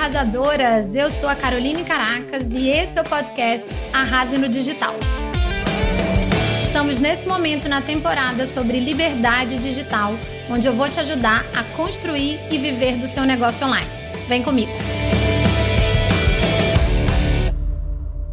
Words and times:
arrasadoras! 0.00 0.96
Eu 0.96 1.10
sou 1.10 1.28
a 1.28 1.34
Caroline 1.34 1.84
Caracas 1.84 2.52
e 2.52 2.70
esse 2.70 2.98
é 2.98 3.02
o 3.02 3.04
podcast 3.04 3.68
Arrase 3.92 4.38
no 4.38 4.48
Digital. 4.48 4.94
Estamos 6.58 6.98
nesse 6.98 7.28
momento 7.28 7.68
na 7.68 7.82
temporada 7.82 8.46
sobre 8.46 8.80
liberdade 8.80 9.58
digital, 9.58 10.14
onde 10.48 10.66
eu 10.66 10.72
vou 10.72 10.88
te 10.88 10.98
ajudar 11.00 11.44
a 11.54 11.62
construir 11.76 12.40
e 12.50 12.56
viver 12.56 12.96
do 12.96 13.06
seu 13.06 13.24
negócio 13.24 13.66
online. 13.66 13.90
Vem 14.26 14.42
comigo! 14.42 14.72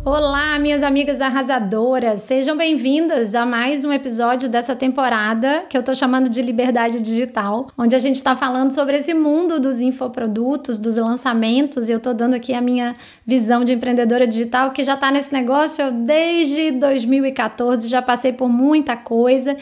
Olá, 0.10 0.58
minhas 0.58 0.84
amigas 0.84 1.20
arrasadoras! 1.20 2.22
Sejam 2.22 2.56
bem-vindas 2.56 3.36
a 3.36 3.46
mais 3.46 3.84
um 3.84 3.92
episódio 3.92 4.48
dessa 4.48 4.74
temporada 4.74 5.66
que 5.70 5.78
eu 5.78 5.84
tô 5.84 5.94
chamando 5.94 6.30
de 6.30 6.42
Liberdade 6.42 7.02
Digital, 7.02 7.68
onde 7.78 7.94
a 7.94 8.00
gente 8.00 8.16
está 8.16 8.34
falando 8.34 8.72
sobre 8.72 8.96
esse 8.96 9.14
mundo 9.14 9.60
dos 9.60 9.82
infoprodutos, 9.82 10.80
dos 10.80 10.96
lançamentos. 10.96 11.90
E 11.90 11.92
eu 11.92 12.00
tô 12.00 12.14
dando 12.14 12.36
aqui 12.36 12.54
a 12.54 12.62
minha 12.62 12.96
visão 13.26 13.66
de 13.66 13.74
empreendedora 13.74 14.26
digital 14.26 14.72
que 14.72 14.82
já 14.82 14.96
tá 14.96 15.12
nesse 15.12 15.34
negócio 15.34 15.92
desde 15.92 16.72
2014, 16.72 17.86
já 17.90 18.02
passei 18.02 18.32
por 18.32 18.48
muita 18.48 18.96
coisa. 18.96 19.58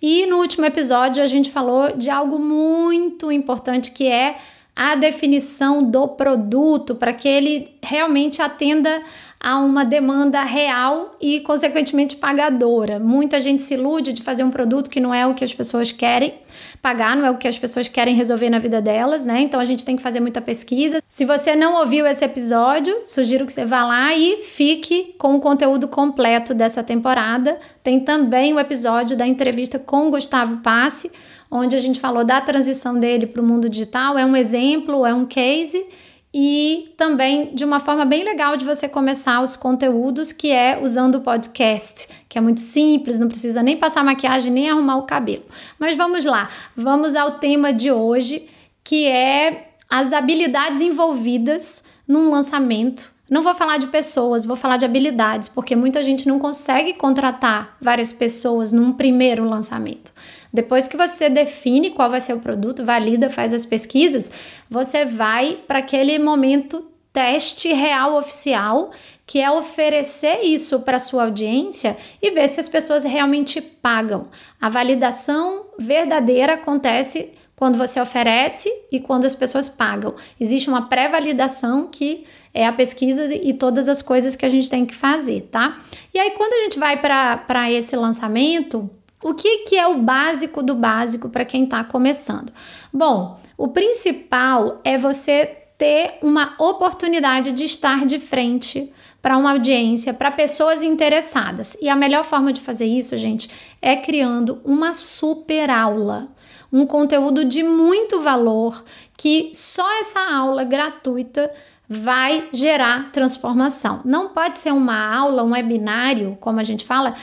E 0.00 0.24
no 0.24 0.38
último 0.38 0.64
episódio 0.64 1.22
a 1.22 1.26
gente 1.26 1.50
falou 1.50 1.94
de 1.94 2.08
algo 2.08 2.38
muito 2.38 3.30
importante 3.30 3.90
que 3.90 4.06
é 4.06 4.36
a 4.74 4.94
definição 4.94 5.84
do 5.84 6.08
produto 6.08 6.94
para 6.94 7.12
que 7.12 7.28
ele 7.28 7.68
realmente 7.82 8.40
atenda 8.40 9.02
a 9.42 9.58
uma 9.58 9.86
demanda 9.86 10.44
real 10.44 11.16
e, 11.18 11.40
consequentemente, 11.40 12.14
pagadora. 12.14 12.98
Muita 12.98 13.40
gente 13.40 13.62
se 13.62 13.72
ilude 13.72 14.12
de 14.12 14.22
fazer 14.22 14.44
um 14.44 14.50
produto 14.50 14.90
que 14.90 15.00
não 15.00 15.14
é 15.14 15.26
o 15.26 15.32
que 15.32 15.42
as 15.42 15.54
pessoas 15.54 15.90
querem 15.90 16.34
pagar, 16.82 17.16
não 17.16 17.24
é 17.24 17.30
o 17.30 17.38
que 17.38 17.48
as 17.48 17.58
pessoas 17.58 17.88
querem 17.88 18.14
resolver 18.14 18.50
na 18.50 18.58
vida 18.58 18.82
delas, 18.82 19.24
né? 19.24 19.40
Então 19.40 19.58
a 19.58 19.64
gente 19.64 19.82
tem 19.82 19.96
que 19.96 20.02
fazer 20.02 20.20
muita 20.20 20.42
pesquisa. 20.42 21.02
Se 21.08 21.24
você 21.24 21.56
não 21.56 21.80
ouviu 21.80 22.06
esse 22.06 22.22
episódio, 22.22 22.94
sugiro 23.06 23.46
que 23.46 23.52
você 23.52 23.64
vá 23.64 23.86
lá 23.86 24.14
e 24.14 24.42
fique 24.42 25.14
com 25.18 25.34
o 25.34 25.40
conteúdo 25.40 25.88
completo 25.88 26.52
dessa 26.52 26.82
temporada. 26.82 27.58
Tem 27.82 27.98
também 28.00 28.52
o 28.52 28.60
episódio 28.60 29.16
da 29.16 29.26
entrevista 29.26 29.78
com 29.78 30.10
Gustavo 30.10 30.58
Passe, 30.58 31.10
onde 31.50 31.74
a 31.74 31.78
gente 31.78 31.98
falou 31.98 32.24
da 32.24 32.42
transição 32.42 32.98
dele 32.98 33.26
para 33.26 33.40
o 33.40 33.44
mundo 33.44 33.70
digital. 33.70 34.18
É 34.18 34.24
um 34.24 34.36
exemplo, 34.36 35.06
é 35.06 35.14
um 35.14 35.24
case 35.24 35.86
e 36.32 36.92
também 36.96 37.54
de 37.54 37.64
uma 37.64 37.80
forma 37.80 38.04
bem 38.04 38.22
legal 38.22 38.56
de 38.56 38.64
você 38.64 38.88
começar 38.88 39.42
os 39.42 39.56
conteúdos, 39.56 40.32
que 40.32 40.50
é 40.50 40.80
usando 40.80 41.16
o 41.16 41.20
podcast, 41.20 42.08
que 42.28 42.38
é 42.38 42.40
muito 42.40 42.60
simples, 42.60 43.18
não 43.18 43.28
precisa 43.28 43.62
nem 43.62 43.76
passar 43.76 44.04
maquiagem 44.04 44.52
nem 44.52 44.70
arrumar 44.70 44.96
o 44.96 45.02
cabelo. 45.02 45.44
Mas 45.78 45.96
vamos 45.96 46.24
lá, 46.24 46.48
vamos 46.76 47.16
ao 47.16 47.32
tema 47.32 47.72
de 47.72 47.90
hoje, 47.90 48.48
que 48.84 49.06
é 49.06 49.70
as 49.88 50.12
habilidades 50.12 50.80
envolvidas 50.80 51.84
num 52.06 52.30
lançamento. 52.30 53.10
Não 53.28 53.42
vou 53.42 53.54
falar 53.54 53.78
de 53.78 53.88
pessoas, 53.88 54.44
vou 54.44 54.56
falar 54.56 54.76
de 54.76 54.84
habilidades, 54.84 55.48
porque 55.48 55.74
muita 55.76 56.02
gente 56.02 56.26
não 56.26 56.38
consegue 56.38 56.94
contratar 56.94 57.76
várias 57.80 58.12
pessoas 58.12 58.72
num 58.72 58.92
primeiro 58.92 59.44
lançamento. 59.44 60.12
Depois 60.52 60.88
que 60.88 60.96
você 60.96 61.28
define 61.28 61.90
qual 61.90 62.10
vai 62.10 62.20
ser 62.20 62.34
o 62.34 62.40
produto, 62.40 62.84
valida, 62.84 63.30
faz 63.30 63.54
as 63.54 63.64
pesquisas, 63.64 64.30
você 64.68 65.04
vai 65.04 65.58
para 65.66 65.78
aquele 65.78 66.18
momento 66.18 66.90
teste 67.12 67.72
real 67.72 68.16
oficial, 68.16 68.90
que 69.26 69.40
é 69.40 69.50
oferecer 69.50 70.42
isso 70.42 70.80
para 70.80 70.98
sua 70.98 71.24
audiência 71.24 71.96
e 72.20 72.30
ver 72.30 72.48
se 72.48 72.60
as 72.60 72.68
pessoas 72.68 73.04
realmente 73.04 73.60
pagam. 73.60 74.28
A 74.60 74.68
validação 74.68 75.66
verdadeira 75.78 76.54
acontece 76.54 77.32
quando 77.54 77.76
você 77.76 78.00
oferece 78.00 78.72
e 78.90 78.98
quando 78.98 79.26
as 79.26 79.34
pessoas 79.34 79.68
pagam. 79.68 80.14
Existe 80.40 80.68
uma 80.70 80.88
pré-validação 80.88 81.86
que 81.86 82.24
é 82.54 82.66
a 82.66 82.72
pesquisa 82.72 83.32
e 83.34 83.52
todas 83.52 83.88
as 83.88 84.00
coisas 84.00 84.34
que 84.34 84.46
a 84.46 84.48
gente 84.48 84.70
tem 84.70 84.86
que 84.86 84.94
fazer, 84.94 85.48
tá? 85.52 85.78
E 86.12 86.18
aí, 86.18 86.30
quando 86.32 86.54
a 86.54 86.62
gente 86.62 86.78
vai 86.78 87.00
para 87.00 87.70
esse 87.70 87.94
lançamento, 87.94 88.90
o 89.22 89.34
que, 89.34 89.58
que 89.64 89.76
é 89.76 89.86
o 89.86 89.98
básico 89.98 90.62
do 90.62 90.74
básico 90.74 91.28
para 91.28 91.44
quem 91.44 91.64
está 91.64 91.84
começando? 91.84 92.52
Bom, 92.92 93.38
o 93.56 93.68
principal 93.68 94.80
é 94.82 94.96
você 94.96 95.58
ter 95.76 96.18
uma 96.22 96.54
oportunidade 96.58 97.52
de 97.52 97.64
estar 97.64 98.06
de 98.06 98.18
frente 98.18 98.92
para 99.22 99.36
uma 99.36 99.52
audiência, 99.52 100.14
para 100.14 100.30
pessoas 100.30 100.82
interessadas. 100.82 101.76
E 101.80 101.88
a 101.88 101.96
melhor 101.96 102.24
forma 102.24 102.52
de 102.52 102.60
fazer 102.60 102.86
isso, 102.86 103.16
gente, 103.18 103.50
é 103.80 103.96
criando 103.96 104.60
uma 104.64 104.92
super 104.92 105.68
aula, 105.70 106.28
um 106.72 106.86
conteúdo 106.86 107.44
de 107.44 107.62
muito 107.62 108.20
valor 108.20 108.84
que 109.16 109.50
só 109.54 110.00
essa 110.00 110.20
aula 110.20 110.64
gratuita 110.64 111.50
vai 111.88 112.48
gerar 112.52 113.10
transformação. 113.10 114.00
Não 114.04 114.28
pode 114.28 114.56
ser 114.58 114.72
uma 114.72 115.14
aula, 115.14 115.42
um 115.42 115.50
webinário, 115.50 116.38
como 116.40 116.60
a 116.60 116.62
gente 116.62 116.84
fala, 116.84 117.14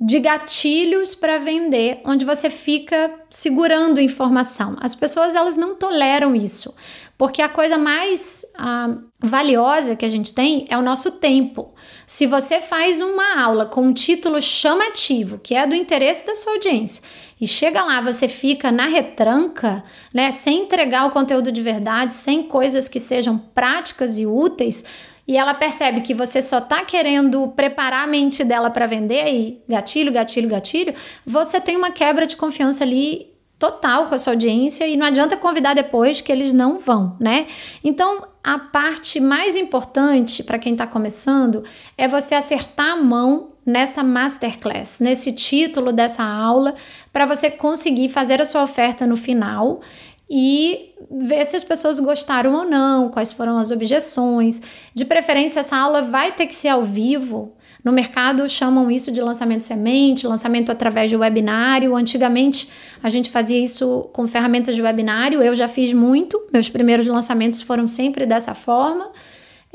de 0.00 0.18
gatilhos 0.18 1.14
para 1.14 1.38
vender, 1.38 2.00
onde 2.04 2.24
você 2.24 2.50
fica 2.50 3.14
segurando 3.30 4.00
informação. 4.00 4.76
As 4.80 4.94
pessoas 4.94 5.34
elas 5.34 5.56
não 5.56 5.76
toleram 5.76 6.34
isso, 6.34 6.74
porque 7.16 7.40
a 7.40 7.48
coisa 7.48 7.78
mais 7.78 8.44
ah, 8.56 8.96
valiosa 9.20 9.94
que 9.94 10.04
a 10.04 10.08
gente 10.08 10.34
tem 10.34 10.66
é 10.68 10.76
o 10.76 10.82
nosso 10.82 11.12
tempo. 11.12 11.72
Se 12.06 12.26
você 12.26 12.60
faz 12.60 13.00
uma 13.00 13.40
aula 13.40 13.66
com 13.66 13.82
um 13.82 13.92
título 13.92 14.42
chamativo, 14.42 15.38
que 15.38 15.54
é 15.54 15.66
do 15.66 15.76
interesse 15.76 16.26
da 16.26 16.34
sua 16.34 16.54
audiência, 16.54 17.02
e 17.40 17.46
chega 17.46 17.82
lá, 17.82 18.00
você 18.00 18.28
fica 18.28 18.72
na 18.72 18.86
retranca, 18.86 19.84
né, 20.12 20.30
sem 20.30 20.62
entregar 20.62 21.06
o 21.06 21.10
conteúdo 21.10 21.52
de 21.52 21.62
verdade, 21.62 22.14
sem 22.14 22.42
coisas 22.42 22.88
que 22.88 22.98
sejam 22.98 23.38
práticas 23.38 24.18
e 24.18 24.26
úteis, 24.26 24.84
e 25.26 25.36
ela 25.36 25.54
percebe 25.54 26.02
que 26.02 26.12
você 26.12 26.42
só 26.42 26.58
está 26.58 26.84
querendo 26.84 27.48
preparar 27.48 28.04
a 28.04 28.06
mente 28.06 28.44
dela 28.44 28.70
para 28.70 28.86
vender 28.86 29.32
e 29.32 29.62
gatilho, 29.68 30.12
gatilho, 30.12 30.48
gatilho, 30.48 30.94
você 31.24 31.60
tem 31.60 31.76
uma 31.76 31.90
quebra 31.90 32.26
de 32.26 32.36
confiança 32.36 32.84
ali 32.84 33.32
total 33.58 34.08
com 34.08 34.14
a 34.14 34.18
sua 34.18 34.34
audiência 34.34 34.86
e 34.86 34.96
não 34.96 35.06
adianta 35.06 35.36
convidar 35.36 35.74
depois 35.74 36.20
que 36.20 36.30
eles 36.30 36.52
não 36.52 36.78
vão, 36.78 37.16
né? 37.18 37.46
Então, 37.82 38.26
a 38.42 38.58
parte 38.58 39.20
mais 39.20 39.56
importante 39.56 40.42
para 40.42 40.58
quem 40.58 40.72
está 40.72 40.86
começando 40.86 41.64
é 41.96 42.06
você 42.06 42.34
acertar 42.34 42.92
a 42.92 42.96
mão 42.96 43.52
nessa 43.64 44.02
masterclass, 44.02 45.00
nesse 45.00 45.32
título 45.32 45.92
dessa 45.92 46.22
aula, 46.22 46.74
para 47.10 47.24
você 47.24 47.50
conseguir 47.50 48.10
fazer 48.10 48.42
a 48.42 48.44
sua 48.44 48.62
oferta 48.62 49.06
no 49.06 49.16
final 49.16 49.80
e 50.28 50.94
ver 51.10 51.44
se 51.44 51.56
as 51.56 51.64
pessoas 51.64 52.00
gostaram 52.00 52.54
ou 52.54 52.64
não, 52.64 53.10
quais 53.10 53.32
foram 53.32 53.58
as 53.58 53.70
objeções. 53.70 54.60
De 54.94 55.04
preferência, 55.04 55.60
essa 55.60 55.76
aula 55.76 56.02
vai 56.02 56.32
ter 56.32 56.46
que 56.46 56.54
ser 56.54 56.68
ao 56.68 56.82
vivo. 56.82 57.54
No 57.84 57.92
mercado 57.92 58.48
chamam 58.48 58.90
isso 58.90 59.12
de 59.12 59.20
lançamento 59.20 59.62
semente, 59.62 60.26
lançamento 60.26 60.72
através 60.72 61.10
de 61.10 61.16
webinário. 61.16 61.94
Antigamente 61.94 62.70
a 63.02 63.10
gente 63.10 63.30
fazia 63.30 63.62
isso 63.62 64.08
com 64.14 64.26
ferramentas 64.26 64.74
de 64.74 64.80
webinário, 64.80 65.42
eu 65.42 65.54
já 65.54 65.68
fiz 65.68 65.92
muito, 65.92 66.40
meus 66.50 66.70
primeiros 66.70 67.06
lançamentos 67.06 67.60
foram 67.60 67.86
sempre 67.86 68.24
dessa 68.24 68.54
forma. 68.54 69.12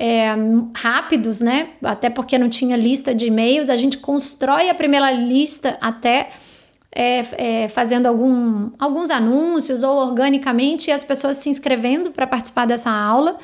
É, 0.02 0.30
rápidos, 0.74 1.42
né? 1.42 1.72
Até 1.84 2.10
porque 2.10 2.38
não 2.38 2.48
tinha 2.48 2.78
lista 2.78 3.14
de 3.14 3.28
e-mails, 3.28 3.68
a 3.68 3.76
gente 3.76 3.98
constrói 3.98 4.70
a 4.70 4.74
primeira 4.74 5.12
lista 5.12 5.78
até 5.82 6.32
é, 6.92 7.22
é, 7.64 7.68
fazendo 7.68 8.08
algum, 8.08 8.72
alguns 8.80 9.10
anúncios 9.10 9.84
ou 9.84 9.98
organicamente 9.98 10.92
as 10.92 11.04
pessoas 11.04 11.38
se 11.38 11.50
inscrevendo 11.50 12.12
para 12.12 12.26
participar 12.26 12.66
dessa 12.66 12.90
aula. 12.90 13.38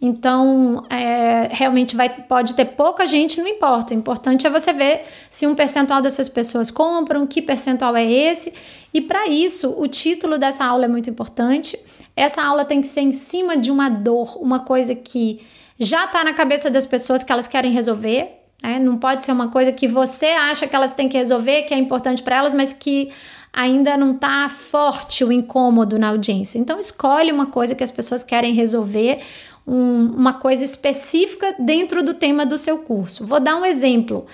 Então, 0.00 0.84
é, 0.88 1.48
realmente 1.50 1.96
vai, 1.96 2.08
pode 2.08 2.54
ter 2.54 2.66
pouca 2.66 3.04
gente, 3.04 3.40
não 3.40 3.48
importa. 3.48 3.92
O 3.92 3.96
importante 3.96 4.46
é 4.46 4.50
você 4.50 4.72
ver 4.72 5.04
se 5.28 5.46
um 5.46 5.54
percentual 5.56 6.00
dessas 6.00 6.28
pessoas 6.28 6.70
compram, 6.70 7.26
que 7.26 7.42
percentual 7.42 7.96
é 7.96 8.08
esse. 8.08 8.52
E 8.94 9.00
para 9.00 9.26
isso, 9.26 9.74
o 9.76 9.88
título 9.88 10.38
dessa 10.38 10.64
aula 10.64 10.84
é 10.84 10.88
muito 10.88 11.10
importante. 11.10 11.76
Essa 12.14 12.42
aula 12.42 12.64
tem 12.64 12.80
que 12.80 12.86
ser 12.86 13.00
em 13.00 13.12
cima 13.12 13.56
de 13.56 13.72
uma 13.72 13.88
dor, 13.88 14.40
uma 14.40 14.60
coisa 14.60 14.94
que 14.94 15.40
já 15.78 16.04
está 16.04 16.22
na 16.22 16.32
cabeça 16.32 16.70
das 16.70 16.86
pessoas 16.86 17.24
que 17.24 17.32
elas 17.32 17.48
querem 17.48 17.72
resolver. 17.72 18.37
Né? 18.62 18.78
Não 18.78 18.96
pode 18.96 19.24
ser 19.24 19.32
uma 19.32 19.48
coisa 19.48 19.72
que 19.72 19.86
você 19.86 20.26
acha 20.26 20.66
que 20.66 20.74
elas 20.74 20.92
têm 20.92 21.08
que 21.08 21.16
resolver, 21.16 21.62
que 21.62 21.74
é 21.74 21.78
importante 21.78 22.22
para 22.22 22.36
elas, 22.36 22.52
mas 22.52 22.72
que 22.72 23.10
ainda 23.52 23.96
não 23.96 24.12
está 24.12 24.48
forte 24.48 25.24
o 25.24 25.32
incômodo 25.32 25.98
na 25.98 26.08
audiência. 26.08 26.58
Então, 26.58 26.78
escolhe 26.78 27.32
uma 27.32 27.46
coisa 27.46 27.74
que 27.74 27.82
as 27.82 27.90
pessoas 27.90 28.22
querem 28.22 28.52
resolver, 28.52 29.20
um, 29.66 30.06
uma 30.16 30.34
coisa 30.34 30.64
específica 30.64 31.54
dentro 31.58 32.02
do 32.02 32.14
tema 32.14 32.46
do 32.46 32.56
seu 32.56 32.78
curso. 32.78 33.26
Vou 33.26 33.40
dar 33.40 33.56
um 33.56 33.64
exemplo. 33.64 34.26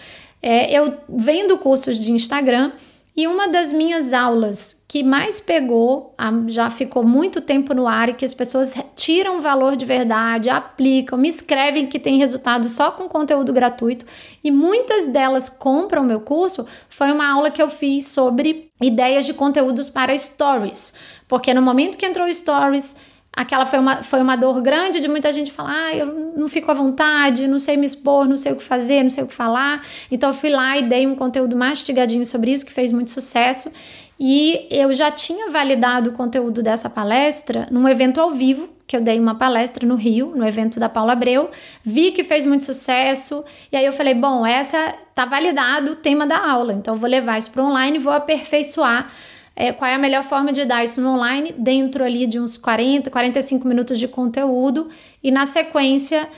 É, 0.42 0.70
eu 0.78 0.94
vendo 1.08 1.56
cursos 1.58 1.98
de 1.98 2.12
Instagram 2.12 2.72
e 3.16 3.28
uma 3.28 3.46
das 3.46 3.72
minhas 3.72 4.12
aulas 4.12 4.84
que 4.88 5.05
mais 5.05 5.38
pegou, 5.38 6.14
já 6.49 6.69
ficou 6.69 7.05
muito 7.05 7.40
tempo 7.40 7.72
no 7.72 7.87
ar 7.87 8.08
e 8.08 8.14
que 8.14 8.25
as 8.25 8.34
pessoas 8.34 8.75
tiram 8.96 9.40
valor 9.40 9.76
de 9.76 9.84
verdade, 9.84 10.50
aplicam, 10.50 11.16
me 11.16 11.28
escrevem 11.28 11.87
que 11.87 12.00
tem 12.00 12.19
resultado 12.19 12.69
só 12.69 12.90
com 12.90 13.08
conteúdo 13.08 13.52
gratuito 13.52 14.05
e 14.43 14.50
muitas 14.50 15.06
delas 15.06 15.49
compram 15.49 16.02
meu 16.02 16.20
curso, 16.20 16.66
foi 16.88 17.12
uma 17.12 17.32
aula 17.32 17.52
que 17.52 17.62
eu 17.62 17.69
fiz 17.69 18.08
sobre 18.08 18.72
ideias 18.82 19.26
de 19.26 19.34
conteúdos 19.34 19.88
para 19.88 20.17
stories. 20.19 20.93
Porque 21.28 21.55
no 21.55 21.62
momento 21.62 21.96
que 21.96 22.06
entrou 22.06 22.32
stories, 22.32 22.96
aquela 23.34 23.66
foi 23.66 23.78
uma, 23.78 24.02
foi 24.02 24.20
uma 24.20 24.36
dor 24.36 24.60
grande 24.60 25.00
de 25.00 25.08
muita 25.08 25.32
gente 25.32 25.50
falar, 25.50 25.75
ah, 25.75 25.96
eu 25.96 26.32
não 26.36 26.48
fico 26.48 26.70
à 26.70 26.75
vontade, 26.75 27.48
não 27.48 27.58
sei 27.58 27.76
me 27.76 27.86
expor, 27.86 28.28
não 28.28 28.36
sei 28.36 28.52
o 28.52 28.56
que 28.56 28.62
fazer, 28.62 29.02
não 29.02 29.10
sei 29.10 29.25
o 29.25 29.26
que 29.26 29.34
falar. 29.34 29.84
Então 30.10 30.31
eu 30.31 30.34
fui 30.34 30.50
lá 30.50 30.78
e 30.78 30.82
dei 30.82 31.06
um 31.06 31.14
conteúdo 31.14 31.56
mastigadinho 31.56 32.25
sobre 32.25 32.52
isso, 32.52 32.64
que 32.64 32.72
fez 32.72 32.92
muito 32.92 33.10
sucesso. 33.10 33.70
E 34.19 34.69
eu 34.70 34.92
já 34.92 35.10
tinha 35.10 35.50
validado 35.50 36.10
o 36.10 36.12
conteúdo 36.12 36.62
dessa 36.62 36.88
palestra 36.88 37.66
num 37.70 37.88
evento 37.88 38.20
ao 38.20 38.31
vivo, 38.31 38.69
que 38.86 38.96
eu 38.96 39.00
dei 39.00 39.19
uma 39.19 39.34
palestra 39.34 39.86
no 39.86 39.96
Rio, 39.96 40.32
no 40.36 40.46
evento 40.46 40.78
da 40.78 40.88
Paula 40.88 41.12
Abreu, 41.12 41.50
vi 41.82 42.12
que 42.12 42.22
fez 42.22 42.44
muito 42.44 42.64
sucesso, 42.64 43.42
e 43.72 43.76
aí 43.76 43.84
eu 43.84 43.92
falei, 43.92 44.14
bom, 44.14 44.46
essa 44.46 44.94
tá 45.14 45.25
validado 45.25 45.92
o 45.92 45.96
tema 45.96 46.26
da 46.26 46.38
aula, 46.38 46.75
então 46.75 46.94
vou 46.94 47.08
levar 47.08 47.38
isso 47.38 47.50
para 47.50 47.64
online 47.64 47.96
e 47.96 48.00
vou 48.00 48.12
aperfeiçoar 48.12 49.10
é, 49.56 49.72
qual 49.72 49.90
é 49.90 49.94
a 49.94 49.98
melhor 49.98 50.22
forma 50.22 50.52
de 50.52 50.64
dar 50.64 50.82
isso 50.84 51.00
no 51.00 51.10
online, 51.10 51.54
dentro 51.56 52.04
ali 52.04 52.26
de 52.26 52.40
uns 52.40 52.56
40, 52.56 53.10
45 53.10 53.66
minutos 53.66 53.98
de 53.98 54.08
conteúdo, 54.08 54.88
e 55.22 55.30
na 55.30 55.46
sequência 55.46 56.28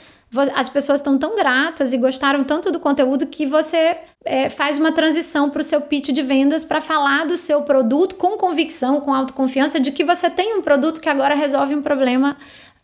as 0.53 0.67
pessoas 0.67 0.99
estão 0.99 1.17
tão 1.17 1.35
gratas 1.35 1.93
e 1.93 1.97
gostaram 1.97 2.43
tanto 2.43 2.69
do 2.69 2.79
conteúdo 2.79 3.27
que 3.27 3.45
você 3.45 3.97
é, 4.25 4.49
faz 4.49 4.77
uma 4.77 4.91
transição 4.91 5.49
para 5.49 5.61
o 5.61 5.63
seu 5.63 5.79
pitch 5.81 6.09
de 6.09 6.21
vendas 6.21 6.65
para 6.65 6.81
falar 6.81 7.25
do 7.25 7.37
seu 7.37 7.61
produto 7.61 8.15
com 8.15 8.37
convicção, 8.37 8.99
com 8.99 9.13
autoconfiança 9.13 9.79
de 9.79 9.91
que 9.91 10.03
você 10.03 10.29
tem 10.29 10.57
um 10.57 10.61
produto 10.61 10.99
que 10.99 11.07
agora 11.07 11.33
resolve 11.33 11.73
um 11.73 11.81
problema 11.81 12.35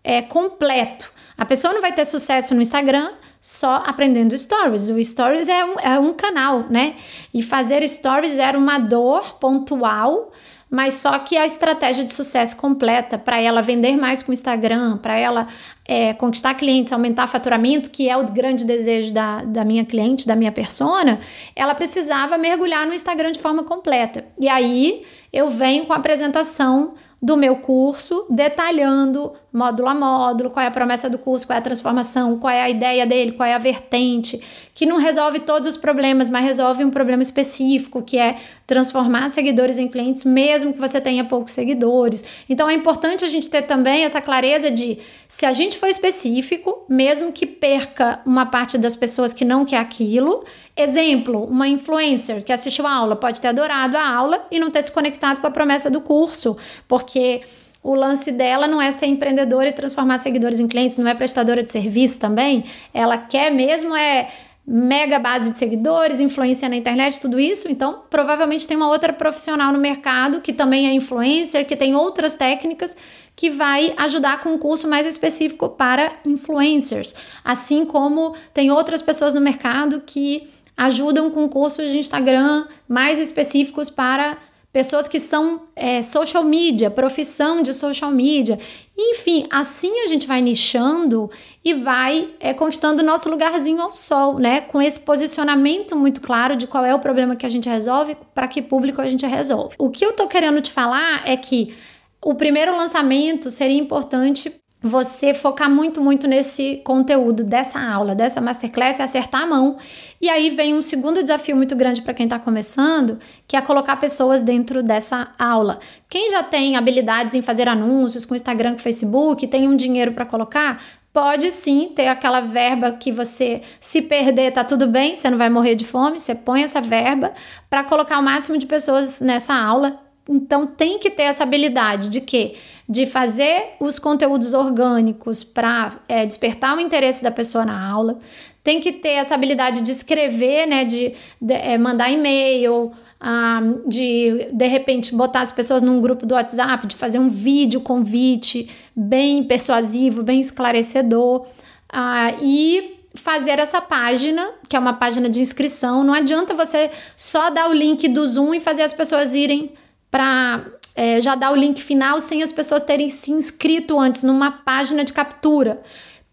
é, 0.03 0.21
completo. 0.21 1.11
A 1.37 1.45
pessoa 1.45 1.73
não 1.73 1.81
vai 1.81 1.91
ter 1.91 2.05
sucesso 2.05 2.55
no 2.55 2.61
Instagram 2.61 3.11
só 3.43 3.83
aprendendo 3.85 4.37
stories. 4.37 4.89
O 4.89 5.03
stories 5.03 5.49
é 5.49 5.65
um, 5.65 5.73
é 5.73 5.99
um 5.99 6.13
canal, 6.13 6.65
né? 6.69 6.95
E 7.33 7.41
fazer 7.41 7.85
stories 7.87 8.39
era 8.39 8.57
uma 8.57 8.79
dor 8.79 9.37
pontual 9.37 10.31
mas 10.73 10.95
só 10.95 11.19
que 11.19 11.37
a 11.37 11.45
estratégia 11.45 12.03
de 12.03 12.11
sucesso 12.11 12.57
completa 12.57 13.15
para 13.15 13.39
ela 13.39 13.61
vender 13.61 13.95
mais 13.95 14.23
com 14.23 14.31
o 14.31 14.33
Instagram, 14.33 14.97
para 14.97 15.15
ela 15.15 15.47
é, 15.85 16.15
conquistar 16.15 16.55
clientes, 16.55 16.91
aumentar 16.91 17.27
faturamento, 17.27 17.91
que 17.91 18.09
é 18.09 18.17
o 18.17 18.25
grande 18.31 18.65
desejo 18.65 19.13
da, 19.13 19.43
da 19.43 19.63
minha 19.63 19.85
cliente, 19.85 20.25
da 20.25 20.35
minha 20.35 20.51
persona, 20.51 21.19
ela 21.55 21.75
precisava 21.75 22.39
mergulhar 22.39 22.87
no 22.87 22.93
Instagram 22.95 23.33
de 23.33 23.39
forma 23.39 23.63
completa. 23.63 24.25
E 24.39 24.49
aí 24.49 25.03
eu 25.31 25.47
venho 25.47 25.85
com 25.85 25.93
a 25.93 25.97
apresentação 25.97 26.95
do 27.21 27.37
meu 27.37 27.57
curso, 27.57 28.25
detalhando 28.27 29.31
módulo 29.53 29.87
a 29.87 29.93
módulo, 29.93 30.49
qual 30.49 30.63
é 30.63 30.67
a 30.67 30.71
promessa 30.71 31.07
do 31.07 31.19
curso, 31.19 31.45
qual 31.45 31.55
é 31.55 31.59
a 31.59 31.63
transformação, 31.63 32.39
qual 32.39 32.51
é 32.51 32.61
a 32.61 32.69
ideia 32.69 33.05
dele, 33.05 33.33
qual 33.33 33.47
é 33.47 33.53
a 33.53 33.59
vertente, 33.59 34.41
que 34.73 34.85
não 34.85 34.97
resolve 34.97 35.39
todos 35.41 35.69
os 35.69 35.77
problemas, 35.77 36.29
mas 36.29 36.43
resolve 36.43 36.83
um 36.83 36.89
problema 36.89 37.21
específico, 37.21 38.01
que 38.01 38.17
é 38.17 38.37
transformar 38.65 39.29
seguidores 39.29 39.77
em 39.77 39.87
clientes, 39.87 40.23
mesmo 40.23 40.73
que 40.73 40.79
você 40.79 40.99
tenha 40.99 41.23
poucos 41.23 41.53
seguidores. 41.53 42.23
Então 42.49 42.67
é 42.67 42.73
importante 42.73 43.23
a 43.23 43.29
gente 43.29 43.47
ter 43.47 43.61
também 43.61 44.03
essa 44.03 44.19
clareza 44.19 44.71
de 44.71 44.97
se 45.27 45.45
a 45.45 45.51
gente 45.51 45.77
for 45.77 45.87
específico, 45.87 46.85
mesmo 46.89 47.31
que 47.31 47.45
perca 47.45 48.19
uma 48.25 48.47
parte 48.47 48.77
das 48.77 48.95
pessoas 48.95 49.33
que 49.33 49.45
não 49.45 49.65
quer 49.65 49.77
aquilo, 49.77 50.43
Exemplo, 50.75 51.43
uma 51.43 51.67
influencer 51.67 52.43
que 52.43 52.51
assistiu 52.51 52.87
a 52.87 52.91
aula 52.91 53.15
pode 53.15 53.39
ter 53.39 53.49
adorado 53.49 53.95
a 53.95 54.07
aula 54.09 54.47
e 54.49 54.59
não 54.59 54.71
ter 54.71 54.81
se 54.81 54.91
conectado 54.91 55.39
com 55.39 55.45
a 55.45 55.51
promessa 55.51 55.87
do 55.87 56.01
curso, 56.01 56.57
porque 56.87 57.43
o 57.83 57.93
lance 57.93 58.31
dela 58.31 58.65
não 58.65 58.81
é 58.81 58.89
ser 58.91 59.07
empreendedora 59.07 59.67
e 59.67 59.73
transformar 59.73 60.17
seguidores 60.17 60.59
em 60.59 60.67
clientes, 60.67 60.97
não 60.97 61.07
é 61.07 61.13
prestadora 61.13 61.61
de 61.61 61.71
serviço 61.71 62.19
também. 62.19 62.63
Ela 62.93 63.17
quer 63.17 63.51
mesmo 63.51 63.93
é 63.93 64.29
mega 64.65 65.19
base 65.19 65.51
de 65.51 65.57
seguidores, 65.57 66.21
influência 66.21 66.69
na 66.69 66.77
internet, 66.77 67.19
tudo 67.19 67.37
isso. 67.37 67.69
Então, 67.69 68.03
provavelmente 68.09 68.65
tem 68.65 68.77
uma 68.77 68.87
outra 68.87 69.11
profissional 69.11 69.73
no 69.73 69.79
mercado 69.79 70.39
que 70.39 70.53
também 70.53 70.87
é 70.87 70.93
influencer, 70.93 71.67
que 71.67 71.75
tem 71.75 71.93
outras 71.93 72.35
técnicas 72.35 72.95
que 73.35 73.49
vai 73.49 73.93
ajudar 73.97 74.41
com 74.41 74.53
um 74.53 74.57
curso 74.57 74.87
mais 74.87 75.05
específico 75.05 75.67
para 75.67 76.13
influencers, 76.25 77.13
assim 77.43 77.85
como 77.85 78.35
tem 78.53 78.71
outras 78.71 79.01
pessoas 79.01 79.33
no 79.33 79.41
mercado 79.41 80.01
que 80.05 80.49
ajudam 80.77 81.29
com 81.29 81.49
cursos 81.49 81.91
de 81.91 81.97
Instagram 81.97 82.65
mais 82.87 83.19
específicos 83.19 83.89
para 83.89 84.37
pessoas 84.73 85.07
que 85.07 85.19
são 85.19 85.67
é, 85.75 86.01
social 86.01 86.43
media, 86.43 86.89
profissão 86.89 87.61
de 87.61 87.75
social 87.75 88.11
media. 88.11 88.59
Enfim, 88.97 89.45
assim 89.51 90.01
a 90.01 90.07
gente 90.07 90.25
vai 90.25 90.41
nichando 90.41 91.29
e 91.63 91.75
vai 91.75 92.29
é, 92.39 92.55
conquistando 92.55 93.03
nosso 93.03 93.29
lugarzinho 93.29 93.79
ao 93.79 93.93
sol, 93.93 94.39
né? 94.39 94.61
Com 94.61 94.81
esse 94.81 94.99
posicionamento 94.99 95.95
muito 95.95 96.19
claro 96.19 96.55
de 96.55 96.65
qual 96.65 96.83
é 96.83 96.93
o 96.93 96.99
problema 96.99 97.35
que 97.35 97.45
a 97.45 97.49
gente 97.49 97.69
resolve, 97.69 98.17
para 98.33 98.47
que 98.47 98.63
público 98.63 98.99
a 98.99 99.07
gente 99.07 99.25
resolve. 99.27 99.75
O 99.77 99.91
que 99.91 100.03
eu 100.03 100.13
tô 100.13 100.27
querendo 100.27 100.59
te 100.59 100.71
falar 100.71 101.21
é 101.23 101.37
que 101.37 101.75
o 102.19 102.33
primeiro 102.33 102.75
lançamento 102.75 103.51
seria 103.51 103.79
importante 103.79 104.51
você 104.83 105.33
focar 105.33 105.69
muito, 105.69 106.01
muito 106.01 106.27
nesse 106.27 106.81
conteúdo 106.83 107.41
dessa 107.45 107.79
aula, 107.79 108.13
dessa 108.13 108.41
masterclass, 108.41 108.99
e 108.99 109.01
acertar 109.01 109.43
a 109.43 109.47
mão. 109.47 109.77
E 110.21 110.29
aí 110.29 110.49
vem 110.49 110.75
um 110.75 110.81
segundo 110.81 111.21
desafio 111.21 111.55
muito 111.55 111.73
grande 111.73 112.01
para 112.01 112.13
quem 112.13 112.25
está 112.25 112.37
começando, 112.37 113.17
que 113.47 113.55
é 113.55 113.61
colocar 113.61 113.95
pessoas 113.95 114.41
dentro 114.41 114.83
dessa 114.83 115.29
aula. 115.39 115.79
Quem 116.09 116.29
já 116.29 116.43
tem 116.43 116.75
habilidades 116.75 117.33
em 117.33 117.41
fazer 117.41 117.69
anúncios 117.69 118.25
com 118.25 118.35
Instagram, 118.35 118.73
com 118.73 118.79
Facebook, 118.79 119.47
tem 119.47 119.69
um 119.69 119.77
dinheiro 119.77 120.11
para 120.11 120.25
colocar, 120.25 120.83
pode 121.13 121.49
sim 121.49 121.93
ter 121.95 122.07
aquela 122.07 122.41
verba 122.41 122.91
que 122.91 123.09
você 123.09 123.61
se 123.79 124.01
perder 124.01 124.51
tá 124.51 124.65
tudo 124.65 124.85
bem, 124.85 125.15
você 125.15 125.29
não 125.29 125.37
vai 125.37 125.49
morrer 125.49 125.75
de 125.75 125.85
fome, 125.85 126.19
você 126.19 126.35
põe 126.35 126.63
essa 126.63 126.81
verba 126.81 127.31
para 127.69 127.85
colocar 127.85 128.19
o 128.19 128.23
máximo 128.23 128.57
de 128.57 128.65
pessoas 128.65 129.21
nessa 129.21 129.53
aula. 129.53 130.02
Então 130.27 130.65
tem 130.65 130.99
que 130.99 131.09
ter 131.09 131.23
essa 131.23 131.43
habilidade 131.43 132.09
de 132.09 132.21
que 132.21 132.55
de 132.87 133.05
fazer 133.05 133.75
os 133.79 133.97
conteúdos 133.97 134.53
orgânicos 134.53 135.43
para 135.43 135.99
é, 136.07 136.25
despertar 136.25 136.75
o 136.75 136.79
interesse 136.79 137.23
da 137.23 137.31
pessoa 137.31 137.65
na 137.65 137.89
aula, 137.89 138.19
tem 138.63 138.79
que 138.79 138.91
ter 138.91 139.09
essa 139.09 139.35
habilidade 139.35 139.81
de 139.81 139.91
escrever, 139.91 140.65
né, 140.65 140.85
de, 140.85 141.13
de 141.41 141.53
é, 141.53 141.77
mandar 141.77 142.09
e-mail, 142.09 142.91
ah, 143.19 143.61
de 143.87 144.49
de 144.51 144.67
repente 144.67 145.15
botar 145.15 145.41
as 145.41 145.51
pessoas 145.51 145.81
num 145.81 146.01
grupo 146.01 146.25
do 146.25 146.35
WhatsApp, 146.35 146.87
de 146.87 146.95
fazer 146.95 147.19
um 147.19 147.29
vídeo 147.29 147.79
convite 147.81 148.69
bem 148.95 149.43
persuasivo, 149.43 150.23
bem 150.23 150.39
esclarecedor. 150.39 151.45
Ah, 151.89 152.33
e 152.41 152.99
fazer 153.15 153.59
essa 153.59 153.79
página, 153.79 154.51
que 154.67 154.75
é 154.75 154.79
uma 154.79 154.93
página 154.93 155.29
de 155.29 155.39
inscrição. 155.39 156.03
Não 156.03 156.13
adianta 156.13 156.53
você 156.53 156.89
só 157.15 157.49
dar 157.49 157.69
o 157.69 157.73
link 157.73 158.07
do 158.07 158.25
Zoom 158.25 158.55
e 158.55 158.59
fazer 158.59 158.81
as 158.81 158.91
pessoas 158.91 159.35
irem 159.35 159.71
para 160.13 160.63
é, 160.95 161.19
já 161.19 161.33
dar 161.33 161.51
o 161.51 161.55
link 161.55 161.81
final 161.81 162.19
sem 162.19 162.43
as 162.43 162.51
pessoas 162.51 162.83
terem 162.83 163.09
se 163.09 163.31
inscrito 163.31 163.99
antes 163.99 164.21
numa 164.21 164.51
página 164.51 165.03
de 165.03 165.11
captura. 165.11 165.81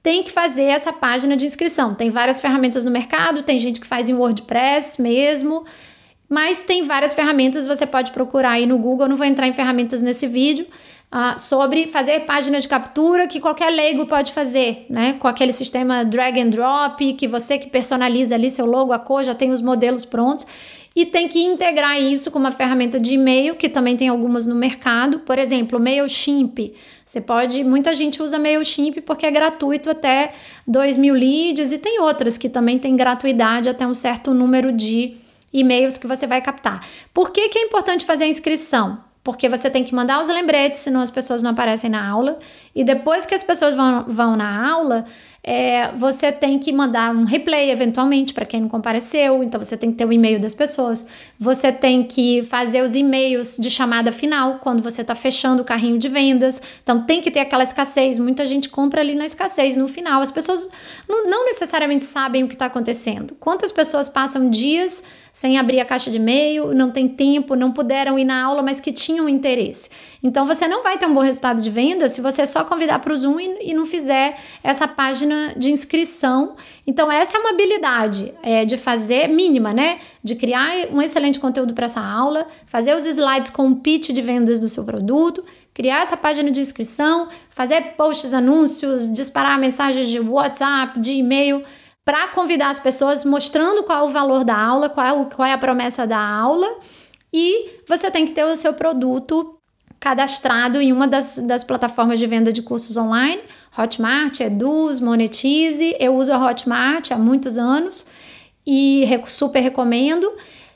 Tem 0.02 0.22
que 0.22 0.30
fazer 0.30 0.64
essa 0.64 0.92
página 0.92 1.34
de 1.34 1.46
inscrição. 1.46 1.94
Tem 1.94 2.10
várias 2.10 2.42
ferramentas 2.42 2.84
no 2.84 2.90
mercado, 2.90 3.42
tem 3.42 3.58
gente 3.58 3.80
que 3.80 3.86
faz 3.86 4.10
em 4.10 4.12
WordPress 4.12 5.00
mesmo, 5.00 5.64
mas 6.28 6.62
tem 6.62 6.82
várias 6.82 7.14
ferramentas, 7.14 7.66
você 7.66 7.86
pode 7.86 8.10
procurar 8.10 8.50
aí 8.50 8.66
no 8.66 8.76
Google, 8.76 9.06
eu 9.06 9.08
não 9.08 9.16
vou 9.16 9.26
entrar 9.26 9.48
em 9.48 9.52
ferramentas 9.54 10.02
nesse 10.02 10.26
vídeo, 10.26 10.66
uh, 11.10 11.38
sobre 11.38 11.86
fazer 11.86 12.20
página 12.26 12.60
de 12.60 12.68
captura 12.68 13.26
que 13.26 13.40
qualquer 13.40 13.70
leigo 13.70 14.04
pode 14.04 14.32
fazer, 14.32 14.84
né? 14.90 15.14
Com 15.14 15.26
aquele 15.26 15.54
sistema 15.54 16.04
drag 16.04 16.38
and 16.38 16.50
drop, 16.50 17.14
que 17.14 17.26
você 17.26 17.56
que 17.56 17.70
personaliza 17.70 18.34
ali 18.34 18.50
seu 18.50 18.66
logo, 18.66 18.92
a 18.92 18.98
cor, 18.98 19.24
já 19.24 19.34
tem 19.34 19.52
os 19.52 19.62
modelos 19.62 20.04
prontos 20.04 20.46
e 20.94 21.06
tem 21.06 21.28
que 21.28 21.40
integrar 21.40 22.00
isso 22.00 22.30
com 22.30 22.38
uma 22.38 22.50
ferramenta 22.50 22.98
de 22.98 23.14
e-mail, 23.14 23.54
que 23.54 23.68
também 23.68 23.96
tem 23.96 24.08
algumas 24.08 24.46
no 24.46 24.54
mercado. 24.54 25.20
Por 25.20 25.38
exemplo, 25.38 25.78
MailChimp. 25.78 26.74
Você 27.06 27.20
pode, 27.20 27.62
muita 27.62 27.94
gente 27.94 28.20
usa 28.20 28.38
MailChimp 28.38 29.00
porque 29.02 29.24
é 29.24 29.30
gratuito 29.30 29.88
até 29.88 30.32
2 30.66 30.96
mil 30.96 31.14
leads 31.14 31.72
e 31.72 31.78
tem 31.78 32.00
outras 32.00 32.36
que 32.36 32.48
também 32.48 32.78
tem 32.78 32.96
gratuidade 32.96 33.68
até 33.68 33.86
um 33.86 33.94
certo 33.94 34.34
número 34.34 34.72
de 34.72 35.16
e-mails 35.52 35.96
que 35.96 36.06
você 36.06 36.26
vai 36.26 36.40
captar. 36.40 36.84
Por 37.14 37.30
que, 37.30 37.48
que 37.48 37.58
é 37.58 37.62
importante 37.62 38.04
fazer 38.04 38.24
a 38.24 38.28
inscrição? 38.28 38.98
Porque 39.22 39.48
você 39.48 39.68
tem 39.68 39.84
que 39.84 39.94
mandar 39.94 40.20
os 40.20 40.28
lembretes, 40.28 40.80
senão 40.80 41.00
as 41.00 41.10
pessoas 41.10 41.42
não 41.42 41.50
aparecem 41.50 41.90
na 41.90 42.08
aula. 42.08 42.38
E 42.74 42.82
depois 42.82 43.26
que 43.26 43.34
as 43.34 43.42
pessoas 43.42 43.74
vão, 43.74 44.04
vão 44.08 44.34
na 44.34 44.70
aula, 44.72 45.04
é, 45.42 45.90
você 45.92 46.30
tem 46.30 46.58
que 46.58 46.70
mandar 46.72 47.14
um 47.14 47.24
replay 47.24 47.70
eventualmente 47.70 48.34
para 48.34 48.44
quem 48.44 48.60
não 48.60 48.68
compareceu, 48.68 49.42
então 49.42 49.62
você 49.62 49.76
tem 49.76 49.90
que 49.90 49.96
ter 49.96 50.04
o 50.04 50.12
e-mail 50.12 50.38
das 50.38 50.52
pessoas. 50.52 51.06
Você 51.38 51.72
tem 51.72 52.02
que 52.02 52.42
fazer 52.42 52.82
os 52.82 52.94
e-mails 52.94 53.56
de 53.58 53.70
chamada 53.70 54.12
final 54.12 54.58
quando 54.58 54.82
você 54.82 55.00
está 55.00 55.14
fechando 55.14 55.62
o 55.62 55.64
carrinho 55.64 55.98
de 55.98 56.08
vendas. 56.08 56.60
Então 56.82 57.04
tem 57.06 57.22
que 57.22 57.30
ter 57.30 57.40
aquela 57.40 57.62
escassez. 57.62 58.18
Muita 58.18 58.46
gente 58.46 58.68
compra 58.68 59.00
ali 59.00 59.14
na 59.14 59.24
escassez 59.24 59.76
no 59.76 59.88
final. 59.88 60.20
As 60.20 60.30
pessoas 60.30 60.68
não, 61.08 61.26
não 61.26 61.46
necessariamente 61.46 62.04
sabem 62.04 62.44
o 62.44 62.48
que 62.48 62.54
está 62.54 62.66
acontecendo. 62.66 63.34
Quantas 63.40 63.72
pessoas 63.72 64.08
passam 64.08 64.50
dias 64.50 65.02
sem 65.32 65.58
abrir 65.58 65.80
a 65.80 65.84
caixa 65.84 66.10
de 66.10 66.16
e-mail, 66.16 66.74
não 66.74 66.90
tem 66.90 67.08
tempo, 67.08 67.54
não 67.54 67.72
puderam 67.72 68.18
ir 68.18 68.24
na 68.24 68.42
aula, 68.42 68.62
mas 68.62 68.80
que 68.80 68.92
tinham 68.92 69.28
interesse. 69.28 69.90
Então 70.22 70.44
você 70.44 70.68
não 70.68 70.82
vai 70.82 70.98
ter 70.98 71.06
um 71.06 71.14
bom 71.14 71.20
resultado 71.20 71.62
de 71.62 71.70
venda 71.70 72.08
se 72.08 72.20
você 72.20 72.44
só 72.44 72.64
convidar 72.64 72.98
para 72.98 73.12
o 73.12 73.16
Zoom 73.16 73.40
e, 73.40 73.70
e, 73.70 73.74
não 73.74 73.86
fizer 73.86 74.36
essa 74.62 74.86
página 74.86 75.54
de 75.56 75.70
inscrição. 75.70 76.56
Então, 76.86 77.10
essa 77.10 77.36
é 77.36 77.40
uma 77.40 77.50
habilidade 77.50 78.34
é, 78.42 78.64
de 78.64 78.76
fazer 78.76 79.28
mínima, 79.28 79.72
né? 79.72 80.00
De 80.22 80.34
criar 80.34 80.88
um 80.92 81.00
excelente 81.00 81.38
conteúdo 81.38 81.72
para 81.72 81.86
essa 81.86 82.00
aula, 82.00 82.46
fazer 82.66 82.94
os 82.94 83.06
slides 83.06 83.50
com 83.50 83.68
o 83.68 83.76
pitch 83.76 84.10
de 84.10 84.20
vendas 84.20 84.58
do 84.58 84.68
seu 84.68 84.84
produto, 84.84 85.44
criar 85.72 86.02
essa 86.02 86.16
página 86.16 86.50
de 86.50 86.60
inscrição, 86.60 87.28
fazer 87.50 87.94
posts, 87.96 88.34
anúncios, 88.34 89.10
disparar 89.10 89.58
mensagens 89.58 90.08
de 90.08 90.20
WhatsApp, 90.20 90.98
de 91.00 91.12
e-mail, 91.12 91.62
para 92.10 92.26
convidar 92.26 92.70
as 92.70 92.80
pessoas, 92.80 93.24
mostrando 93.24 93.84
qual 93.84 94.00
é 94.00 94.02
o 94.02 94.12
valor 94.12 94.42
da 94.42 94.58
aula, 94.58 94.88
qual 94.88 95.06
é, 95.06 95.12
o, 95.12 95.26
qual 95.26 95.46
é 95.46 95.52
a 95.52 95.58
promessa 95.58 96.04
da 96.08 96.18
aula. 96.18 96.68
E 97.32 97.82
você 97.86 98.10
tem 98.10 98.26
que 98.26 98.32
ter 98.32 98.42
o 98.42 98.56
seu 98.56 98.74
produto 98.74 99.56
cadastrado 100.00 100.80
em 100.80 100.92
uma 100.92 101.06
das, 101.06 101.38
das 101.38 101.62
plataformas 101.62 102.18
de 102.18 102.26
venda 102.26 102.52
de 102.52 102.62
cursos 102.62 102.96
online, 102.96 103.40
Hotmart, 103.78 104.40
Eduz, 104.40 104.98
Monetize. 104.98 105.94
Eu 106.00 106.16
uso 106.16 106.32
a 106.32 106.50
Hotmart 106.50 107.12
há 107.12 107.16
muitos 107.16 107.56
anos 107.56 108.04
e 108.66 109.06
super 109.28 109.60
recomendo. 109.60 110.32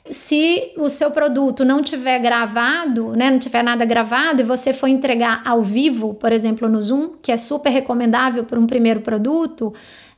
Se 0.09 0.71
o 0.77 0.89
seu 0.89 1.11
produto 1.11 1.65
não 1.65 1.81
tiver 1.83 2.17
gravado, 2.19 3.09
né, 3.09 3.29
não 3.29 3.39
tiver 3.39 3.61
nada 3.61 3.83
gravado 3.83 4.41
e 4.41 4.45
você 4.45 4.71
for 4.71 4.87
entregar 4.87 5.41
ao 5.43 5.61
vivo, 5.61 6.13
por 6.13 6.31
exemplo, 6.31 6.69
no 6.69 6.79
Zoom, 6.79 7.17
que 7.21 7.29
é 7.29 7.35
super 7.35 7.71
recomendável 7.71 8.45
para 8.45 8.57
um 8.57 8.65
primeiro 8.65 9.01
produto, 9.01 9.73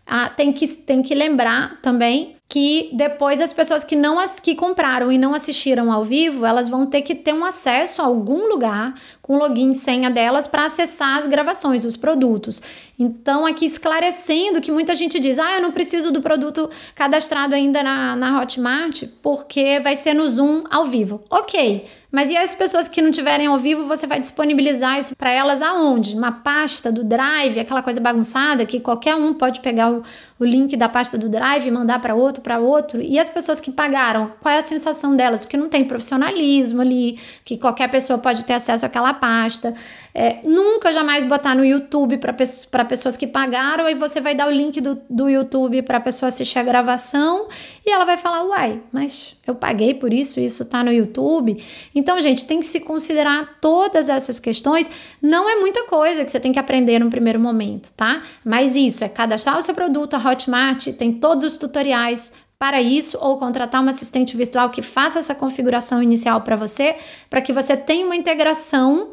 ah, 0.08 0.30
tem, 0.30 0.54
que, 0.54 0.68
tem 0.68 1.04
que 1.04 1.14
lembrar 1.14 1.82
também 1.82 2.38
que 2.50 2.92
depois 2.94 3.42
as 3.42 3.52
pessoas 3.52 3.84
que 3.84 3.96
não 3.96 4.18
as 4.18 4.40
que 4.40 4.56
compraram 4.56 5.12
e 5.12 5.18
não 5.18 5.34
assistiram 5.34 5.92
ao 5.92 6.04
vivo, 6.04 6.46
elas 6.46 6.70
vão 6.70 6.86
ter 6.86 7.02
que 7.02 7.14
ter 7.14 7.34
um 7.34 7.44
acesso 7.44 8.02
a 8.02 8.06
algum 8.06 8.48
lugar 8.48 8.96
com 9.22 9.38
login 9.38 9.74
e 9.74 9.76
senha 9.76 10.10
delas 10.10 10.48
para 10.48 10.64
acessar 10.64 11.18
as 11.18 11.28
gravações, 11.28 11.84
os 11.84 11.98
produtos. 11.98 12.62
Então, 12.98 13.46
aqui 13.46 13.66
esclarecendo 13.66 14.62
que 14.62 14.72
muita 14.72 14.96
gente 14.96 15.20
diz: 15.20 15.38
ah, 15.38 15.56
eu 15.56 15.62
não 15.62 15.74
preciso 15.74 16.10
do 16.10 16.22
produto 16.22 16.70
cadastrado 16.96 17.54
ainda 17.54 17.84
na, 17.84 18.16
na 18.16 18.42
Hotmart, 18.42 19.04
porque 19.22 19.82
vai 19.82 19.96
ser 19.96 20.14
no 20.14 20.28
Zoom 20.30 20.64
ao 20.70 20.86
vivo. 20.86 21.22
Ok, 21.30 21.86
mas 22.12 22.30
e 22.30 22.38
as 22.38 22.56
pessoas 22.56 22.88
que 22.88 23.02
não 23.02 23.12
tiverem 23.12 23.48
ao 23.48 23.58
vivo, 23.58 23.86
você 23.86 24.08
vai 24.08 24.20
disponibilizar 24.22 24.98
isso 24.98 25.16
para 25.16 25.30
elas 25.30 25.62
aonde? 25.62 26.16
Uma 26.16 26.32
pasta 26.32 26.90
do 26.90 27.04
Drive, 27.04 27.60
aquela 27.60 27.84
coisa 27.84 28.00
bagunçada 28.00 28.66
que 28.66 28.80
qualquer 28.80 29.16
um 29.16 29.34
pode 29.34 29.60
pegar 29.60 29.92
o, 29.92 30.04
o 30.40 30.46
link 30.46 30.78
da 30.78 30.88
pasta 30.88 31.18
do 31.18 31.28
Drive 31.28 31.68
e 31.68 31.72
mandar 31.72 32.00
para 32.00 32.16
outro, 32.16 32.42
para 32.42 32.60
outro. 32.60 33.02
E 33.02 33.20
as 33.20 33.30
pessoas 33.30 33.60
que 33.60 33.72
pagaram, 33.72 34.32
qual 34.42 34.56
é 34.56 34.60
a 34.60 34.62
sensação 34.62 35.18
delas? 35.18 35.46
Que 35.46 35.58
não 35.58 35.68
tem 35.68 35.84
profissionalismo 35.84 36.82
ali, 36.82 37.20
que 37.44 37.58
qualquer 37.58 37.90
pessoa 37.90 38.18
pode 38.18 38.46
ter 38.46 38.54
acesso 38.54 38.86
àquela 38.86 39.14
pasta. 39.14 39.76
É, 40.20 40.40
nunca 40.44 40.92
jamais 40.92 41.24
botar 41.24 41.54
no 41.54 41.64
YouTube 41.64 42.18
para 42.18 42.84
pessoas 42.84 43.16
que 43.16 43.28
pagaram, 43.28 43.86
aí 43.86 43.94
você 43.94 44.20
vai 44.20 44.34
dar 44.34 44.48
o 44.48 44.52
link 44.52 44.82
do, 44.82 45.00
do 45.08 45.30
YouTube 45.30 45.84
para 45.84 46.00
a 46.00 46.02
pessoa 46.02 46.30
assistir 46.30 46.58
a 46.58 46.64
gravação 46.64 47.48
e 47.86 47.92
ela 47.92 48.04
vai 48.04 48.18
falar: 48.18 48.44
Uai, 48.46 48.82
mas 48.92 49.36
eu 49.46 49.54
paguei 49.54 49.94
por 49.94 50.12
isso, 50.12 50.40
isso 50.40 50.64
está 50.64 50.84
no 50.84 50.92
YouTube. 50.92 51.64
Então, 51.94 52.20
gente, 52.20 52.48
tem 52.48 52.60
que 52.62 52.66
se 52.66 52.80
considerar 52.80 53.60
todas 53.62 54.10
essas 54.10 54.40
questões. 54.40 54.90
Não 55.22 55.48
é 55.48 55.58
muita 55.58 55.84
coisa 55.84 56.26
que 56.26 56.32
você 56.32 56.40
tem 56.40 56.52
que 56.52 56.58
aprender 56.58 56.98
no 56.98 57.12
primeiro 57.12 57.40
momento, 57.40 57.94
tá? 57.94 58.24
Mas 58.44 58.76
isso 58.76 59.04
é 59.04 59.10
cadastrar 59.10 59.56
o 59.56 59.62
seu 59.62 59.76
produto, 59.76 60.16
a 60.16 60.18
Hotmart 60.18 60.88
tem 60.94 61.14
todos 61.14 61.46
os 61.46 61.60
tutoriais 61.60 62.34
para 62.58 62.82
isso 62.82 63.20
ou 63.22 63.38
contratar 63.38 63.84
uma 63.84 63.92
assistente 63.92 64.36
virtual 64.36 64.72
que 64.72 64.82
faça 64.82 65.20
essa 65.20 65.36
configuração 65.36 66.02
inicial 66.02 66.42
para 66.42 66.56
você, 66.56 66.96
para 67.30 67.40
que 67.40 67.54
você 67.54 67.78
tenha 67.78 68.04
uma 68.04 68.16
integração 68.16 69.12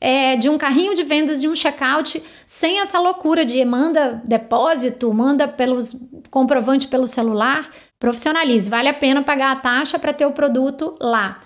é, 0.00 0.36
de 0.36 0.48
um 0.48 0.56
carrinho 0.56 0.94
de 0.94 1.02
vendas 1.02 1.40
de 1.40 1.48
um 1.48 1.54
checkout 1.54 2.22
sem 2.46 2.80
essa 2.80 2.98
loucura 2.98 3.44
de 3.44 3.64
manda 3.64 4.22
depósito, 4.24 5.12
manda 5.12 5.48
pelos 5.48 5.96
comprovante 6.30 6.86
pelo 6.86 7.06
celular. 7.06 7.68
Profissionalize, 7.98 8.70
vale 8.70 8.88
a 8.88 8.94
pena 8.94 9.22
pagar 9.22 9.52
a 9.52 9.56
taxa 9.56 9.98
para 9.98 10.12
ter 10.12 10.26
o 10.26 10.32
produto 10.32 10.96
lá. 11.00 11.40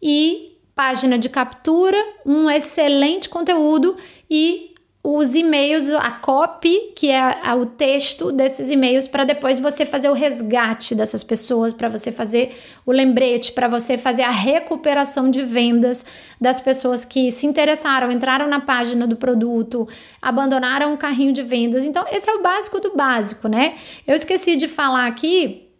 E 0.00 0.56
página 0.74 1.18
de 1.18 1.28
captura, 1.28 1.98
um 2.24 2.48
excelente 2.48 3.28
conteúdo 3.28 3.96
e 4.30 4.74
os 5.10 5.34
e-mails, 5.34 5.88
a 5.88 6.10
copy, 6.10 6.92
que 6.94 7.10
é 7.10 7.54
o 7.54 7.64
texto 7.64 8.30
desses 8.30 8.70
e-mails, 8.70 9.08
para 9.08 9.24
depois 9.24 9.58
você 9.58 9.86
fazer 9.86 10.10
o 10.10 10.12
resgate 10.12 10.94
dessas 10.94 11.22
pessoas, 11.22 11.72
para 11.72 11.88
você 11.88 12.12
fazer 12.12 12.54
o 12.84 12.92
lembrete, 12.92 13.52
para 13.52 13.68
você 13.68 13.96
fazer 13.96 14.20
a 14.20 14.30
recuperação 14.30 15.30
de 15.30 15.42
vendas 15.42 16.04
das 16.38 16.60
pessoas 16.60 17.06
que 17.06 17.32
se 17.32 17.46
interessaram, 17.46 18.12
entraram 18.12 18.46
na 18.46 18.60
página 18.60 19.06
do 19.06 19.16
produto, 19.16 19.88
abandonaram 20.20 20.92
o 20.92 20.98
carrinho 20.98 21.32
de 21.32 21.42
vendas. 21.42 21.86
Então, 21.86 22.04
esse 22.12 22.28
é 22.28 22.34
o 22.34 22.42
básico 22.42 22.78
do 22.78 22.94
básico, 22.94 23.48
né? 23.48 23.76
Eu 24.06 24.14
esqueci 24.14 24.56
de 24.56 24.68
falar 24.68 25.06
aqui 25.06 25.70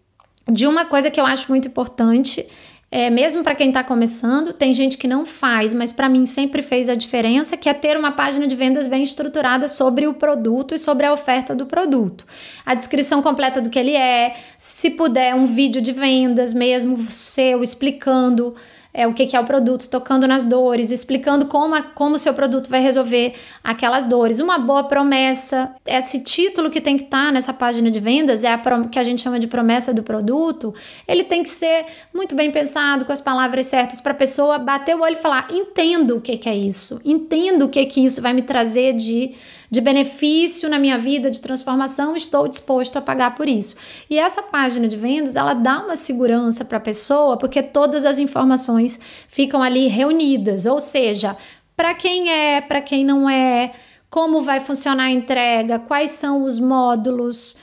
de 0.51 0.67
uma 0.67 0.87
coisa 0.87 1.11
que 1.11 1.21
eu 1.21 1.27
acho 1.27 1.51
muito 1.51 1.69
importante 1.69 2.49
é, 2.91 3.11
mesmo 3.11 3.43
para 3.45 3.55
quem 3.55 3.69
está 3.69 3.85
começando, 3.85 4.55
tem 4.55 4.73
gente 4.73 4.97
que 4.97 5.07
não 5.07 5.27
faz, 5.27 5.75
mas 5.75 5.93
para 5.93 6.09
mim 6.09 6.25
sempre 6.25 6.63
fez 6.63 6.89
a 6.89 6.95
diferença, 6.95 7.55
que 7.55 7.69
é 7.69 7.75
ter 7.75 7.99
uma 7.99 8.13
página 8.13 8.47
de 8.47 8.57
vendas 8.57 8.87
bem 8.87 9.03
estruturada 9.03 9.69
sobre 9.69 10.07
o 10.07 10.15
produto 10.15 10.75
e 10.75 10.79
sobre 10.79 11.05
a 11.05 11.13
oferta 11.13 11.55
do 11.55 11.67
produto. 11.67 12.25
A 12.65 12.75
descrição 12.75 13.21
completa 13.21 13.61
do 13.61 13.69
que 13.69 13.79
ele 13.79 13.95
é, 13.95 14.37
se 14.57 14.91
puder, 14.91 15.35
um 15.35 15.45
vídeo 15.45 15.83
de 15.83 15.93
vendas 15.93 16.55
mesmo 16.55 16.99
seu 17.11 17.63
explicando 17.63 18.57
é, 18.93 19.07
o 19.07 19.13
que, 19.13 19.27
que, 19.27 19.37
é 19.37 19.41
o 19.41 19.45
produto, 19.45 19.89
tocando 19.89 20.27
nas 20.27 20.45
dores, 20.45 20.91
explicando 20.91 21.47
como 21.47 21.77
o 21.77 21.83
como 21.95 22.19
seu 22.19 22.33
produto 22.35 22.69
vai 22.69 22.81
resolver 22.81 23.35
aquelas 23.63 24.07
dores. 24.07 24.41
Uma 24.41 24.59
boa 24.59 24.85
promessa, 24.85 25.75
esse 25.87 26.21
título 26.21 26.71
que 26.71 26.81
tem 26.81 26.97
que 26.97 27.05
estar 27.05 27.27
tá 27.27 27.33
nessa 27.33 27.53
página 27.53 27.91
de 27.91 28.01
vendas, 28.01 28.43
é 28.43 28.53
a 28.53 28.59
que 28.91 28.99
a 28.99 29.05
gente 29.05 29.21
chama 29.21 29.39
de 29.39 29.47
promessa 29.47 29.93
do 29.93 30.03
produto, 30.03 30.75
ele 31.07 31.25
tem 31.25 31.43
que 31.43 31.51
ser 31.51 31.87
muito 32.15 32.35
bem 32.35 32.51
pensado, 32.51 33.05
com 33.05 33.13
as 33.13 33.21
palavras 33.21 33.67
certas, 33.67 34.01
para 34.01 34.13
a 34.13 34.17
pessoa 34.17 34.59
bater 34.59 34.97
o 34.97 35.03
olho 35.03 35.15
e 35.15 35.23
falar: 35.23 35.49
entendo 35.51 36.17
o 36.17 36.21
que, 36.21 36.37
que 36.37 36.49
é 36.49 36.57
isso, 36.57 37.01
entendo 37.05 37.67
o 37.67 37.69
que, 37.69 37.85
que 37.87 38.05
isso 38.05 38.23
vai 38.23 38.33
me 38.33 38.43
trazer 38.43 38.95
de 38.95 39.35
de 39.71 39.81
benefício 39.81 40.69
na 40.69 40.79
minha 40.79 40.99
vida, 40.99 41.31
de 41.31 41.41
transformação, 41.41 42.17
estou 42.17 42.49
disposto 42.49 42.97
a 42.97 43.03
pagar 43.03 43.35
por 43.35 43.49
isso. 43.49 43.77
E 44.09 44.19
essa 44.19 44.43
página 44.43 44.89
de 44.89 44.97
vendas, 44.97 45.37
ela 45.37 45.55
dá 45.55 45.81
uma 45.85 45.97
segurança 45.97 46.65
para 46.65 46.79
a 46.79 46.81
pessoa, 46.81 47.37
porque 47.37 47.63
todas 47.63 48.05
as 48.05 48.19
informações 48.19 48.99
ficam 49.29 49.63
ali 49.63 49.87
reunidas, 49.89 50.65
ou 50.65 50.81
seja, 50.81 51.37
para 51.77 51.95
quem 51.95 52.31
é, 52.31 52.61
para 52.61 52.81
quem 52.81 53.05
não 53.05 53.29
é, 53.29 53.73
como 54.11 54.41
vai 54.41 54.61
funcionar 54.61 55.05
a 55.05 55.13
entrega, 55.13 55.79
quais 55.79 56.13
são 56.13 56.45
os 56.45 56.59
módulos, 56.59 57.57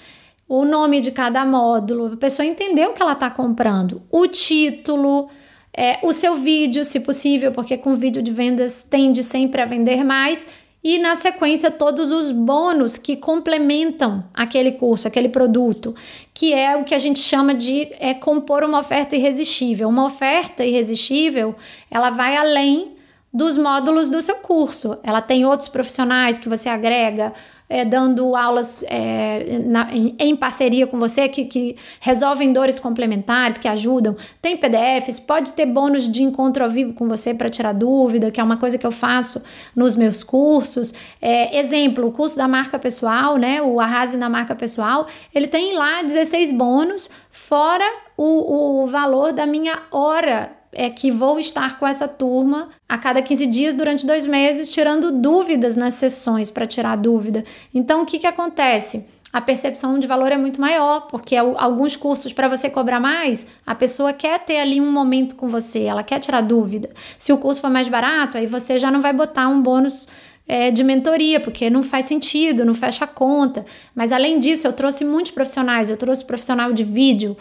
o 0.47 0.63
nome 0.63 1.01
de 1.01 1.11
cada 1.11 1.43
módulo, 1.43 2.13
a 2.13 2.17
pessoa 2.17 2.45
entender 2.45 2.87
o 2.87 2.93
que 2.93 3.01
ela 3.01 3.13
está 3.13 3.31
comprando, 3.31 4.03
o 4.11 4.27
título, 4.27 5.27
é, 5.75 5.99
o 6.03 6.13
seu 6.13 6.37
vídeo, 6.37 6.85
se 6.85 6.99
possível, 6.99 7.51
porque 7.51 7.77
com 7.77 7.95
vídeo 7.95 8.21
de 8.21 8.31
vendas 8.31 8.83
tende 8.83 9.23
sempre 9.23 9.61
a 9.61 9.65
vender 9.65 10.03
mais 10.03 10.45
e 10.85 10.99
na 10.99 11.15
sequência 11.15 11.71
todos 11.71 12.11
os 12.11 12.29
bônus 12.29 12.95
que 12.95 13.17
complementam 13.17 14.23
aquele 14.31 14.73
curso, 14.73 15.07
aquele 15.07 15.27
produto, 15.27 15.95
que 16.31 16.53
é 16.53 16.77
o 16.77 16.83
que 16.83 16.93
a 16.93 16.99
gente 16.99 17.17
chama 17.17 17.55
de 17.55 17.91
é, 17.99 18.13
compor 18.13 18.63
uma 18.63 18.81
oferta 18.81 19.15
irresistível. 19.15 19.89
Uma 19.89 20.05
oferta 20.05 20.63
irresistível, 20.63 21.55
ela 21.89 22.11
vai 22.11 22.37
além 22.37 22.97
dos 23.33 23.57
módulos 23.57 24.11
do 24.11 24.21
seu 24.21 24.35
curso. 24.35 24.99
Ela 25.01 25.23
tem 25.23 25.43
outros 25.43 25.69
profissionais 25.69 26.37
que 26.37 26.47
você 26.47 26.69
agrega, 26.69 27.33
é, 27.67 27.83
dando 27.83 28.35
aulas 28.35 28.83
é, 28.87 29.59
na, 29.63 29.91
em, 29.91 30.15
em, 30.19 30.35
parceria 30.35 30.85
com 30.85 30.99
você 30.99 31.27
que, 31.27 31.45
que, 31.45 31.75
resolvem 31.99 32.53
dores 32.53 32.79
complementares, 32.79 33.57
que 33.57 33.67
ajudam. 33.67 34.15
Tem 34.41 34.55
PDFs, 34.55 35.19
pode 35.19 35.53
ter 35.53 35.65
bônus 35.65 36.09
de 36.09 36.23
encontro 36.23 36.63
ao 36.63 36.69
vivo 36.69 36.93
com 36.93 37.07
você 37.07 37.33
para 37.33 37.49
tirar 37.49 37.73
dúvida, 37.73 38.29
que 38.29 38.39
é 38.39 38.43
uma 38.43 38.57
coisa 38.57 38.77
que 38.77 38.85
eu 38.85 38.91
faço 38.91 39.43
nos 39.75 39.95
meus 39.95 40.23
cursos. 40.23 40.93
É, 41.21 41.59
exemplo, 41.59 42.07
o 42.07 42.11
curso 42.11 42.37
da 42.37 42.47
marca 42.47 42.77
pessoal, 42.77 43.37
né? 43.37 43.61
O 43.61 43.79
Arrase 43.79 44.17
na 44.17 44.29
marca 44.29 44.55
pessoal, 44.55 45.07
ele 45.33 45.47
tem 45.47 45.75
lá 45.75 46.03
16 46.03 46.51
bônus, 46.51 47.09
fora 47.31 47.85
o, 48.17 48.83
o 48.83 48.87
valor 48.87 49.33
da 49.33 49.45
minha 49.45 49.79
hora 49.91 50.51
é 50.75 50.89
que 50.89 51.09
vou 51.09 51.39
estar 51.39 51.79
com 51.79 51.87
essa 51.87 52.05
turma 52.07 52.69
a 52.87 52.97
cada 52.97 53.21
15 53.21 53.47
dias 53.47 53.75
durante 53.75 54.05
dois 54.05 54.27
meses, 54.27 54.69
tirando 54.69 55.09
dúvidas 55.09 55.77
nas 55.77 55.93
sessões 55.93 56.51
para 56.51 56.67
tirar 56.67 56.97
dúvida. 56.97 57.45
Então, 57.73 58.03
o 58.03 58.05
que, 58.05 58.19
que 58.19 58.27
acontece? 58.27 59.07
A 59.31 59.41
percepção 59.41 59.97
de 59.97 60.05
valor 60.05 60.31
é 60.31 60.37
muito 60.37 60.59
maior, 60.59 61.07
porque 61.07 61.35
alguns 61.35 61.95
cursos 61.95 62.31
para 62.33 62.47
você 62.47 62.69
cobrar 62.69 62.99
mais, 62.99 63.47
a 63.65 63.73
pessoa 63.73 64.13
quer 64.13 64.39
ter 64.39 64.59
ali 64.59 64.79
um 64.79 64.91
momento 64.91 65.35
com 65.35 65.47
você, 65.47 65.83
ela 65.83 66.03
quer 66.03 66.19
tirar 66.19 66.41
dúvida. 66.41 66.89
Se 67.17 67.31
o 67.31 67.37
curso 67.37 67.61
for 67.61 67.69
mais 67.69 67.87
barato, 67.87 68.37
aí 68.37 68.45
você 68.45 68.77
já 68.77 68.91
não 68.91 69.01
vai 69.01 69.13
botar 69.13 69.47
um 69.47 69.61
bônus 69.61 70.07
é, 70.47 70.71
de 70.71 70.83
mentoria, 70.83 71.39
porque 71.39 71.69
não 71.69 71.83
faz 71.83 72.05
sentido, 72.05 72.65
não 72.65 72.73
fecha 72.73 73.05
a 73.05 73.07
conta. 73.07 73.65
Mas 73.93 74.11
além 74.11 74.39
disso, 74.39 74.67
eu 74.67 74.73
trouxe 74.73 75.03
muitos 75.03 75.31
profissionais, 75.31 75.89
eu 75.89 75.97
trouxe 75.97 76.23
profissional 76.23 76.71
de 76.71 76.83
vídeo 76.83 77.35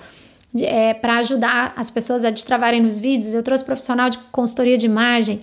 é, 0.61 0.95
para 0.95 1.17
ajudar 1.17 1.73
as 1.77 1.91
pessoas 1.91 2.25
a 2.25 2.31
destravarem 2.31 2.83
nos 2.83 2.99
vídeos. 2.99 3.35
Eu 3.35 3.43
trouxe 3.43 3.65
profissional 3.65 4.11
de 4.11 4.19
consultoria 4.31 4.79
de 4.79 4.87
imagem, 4.87 5.41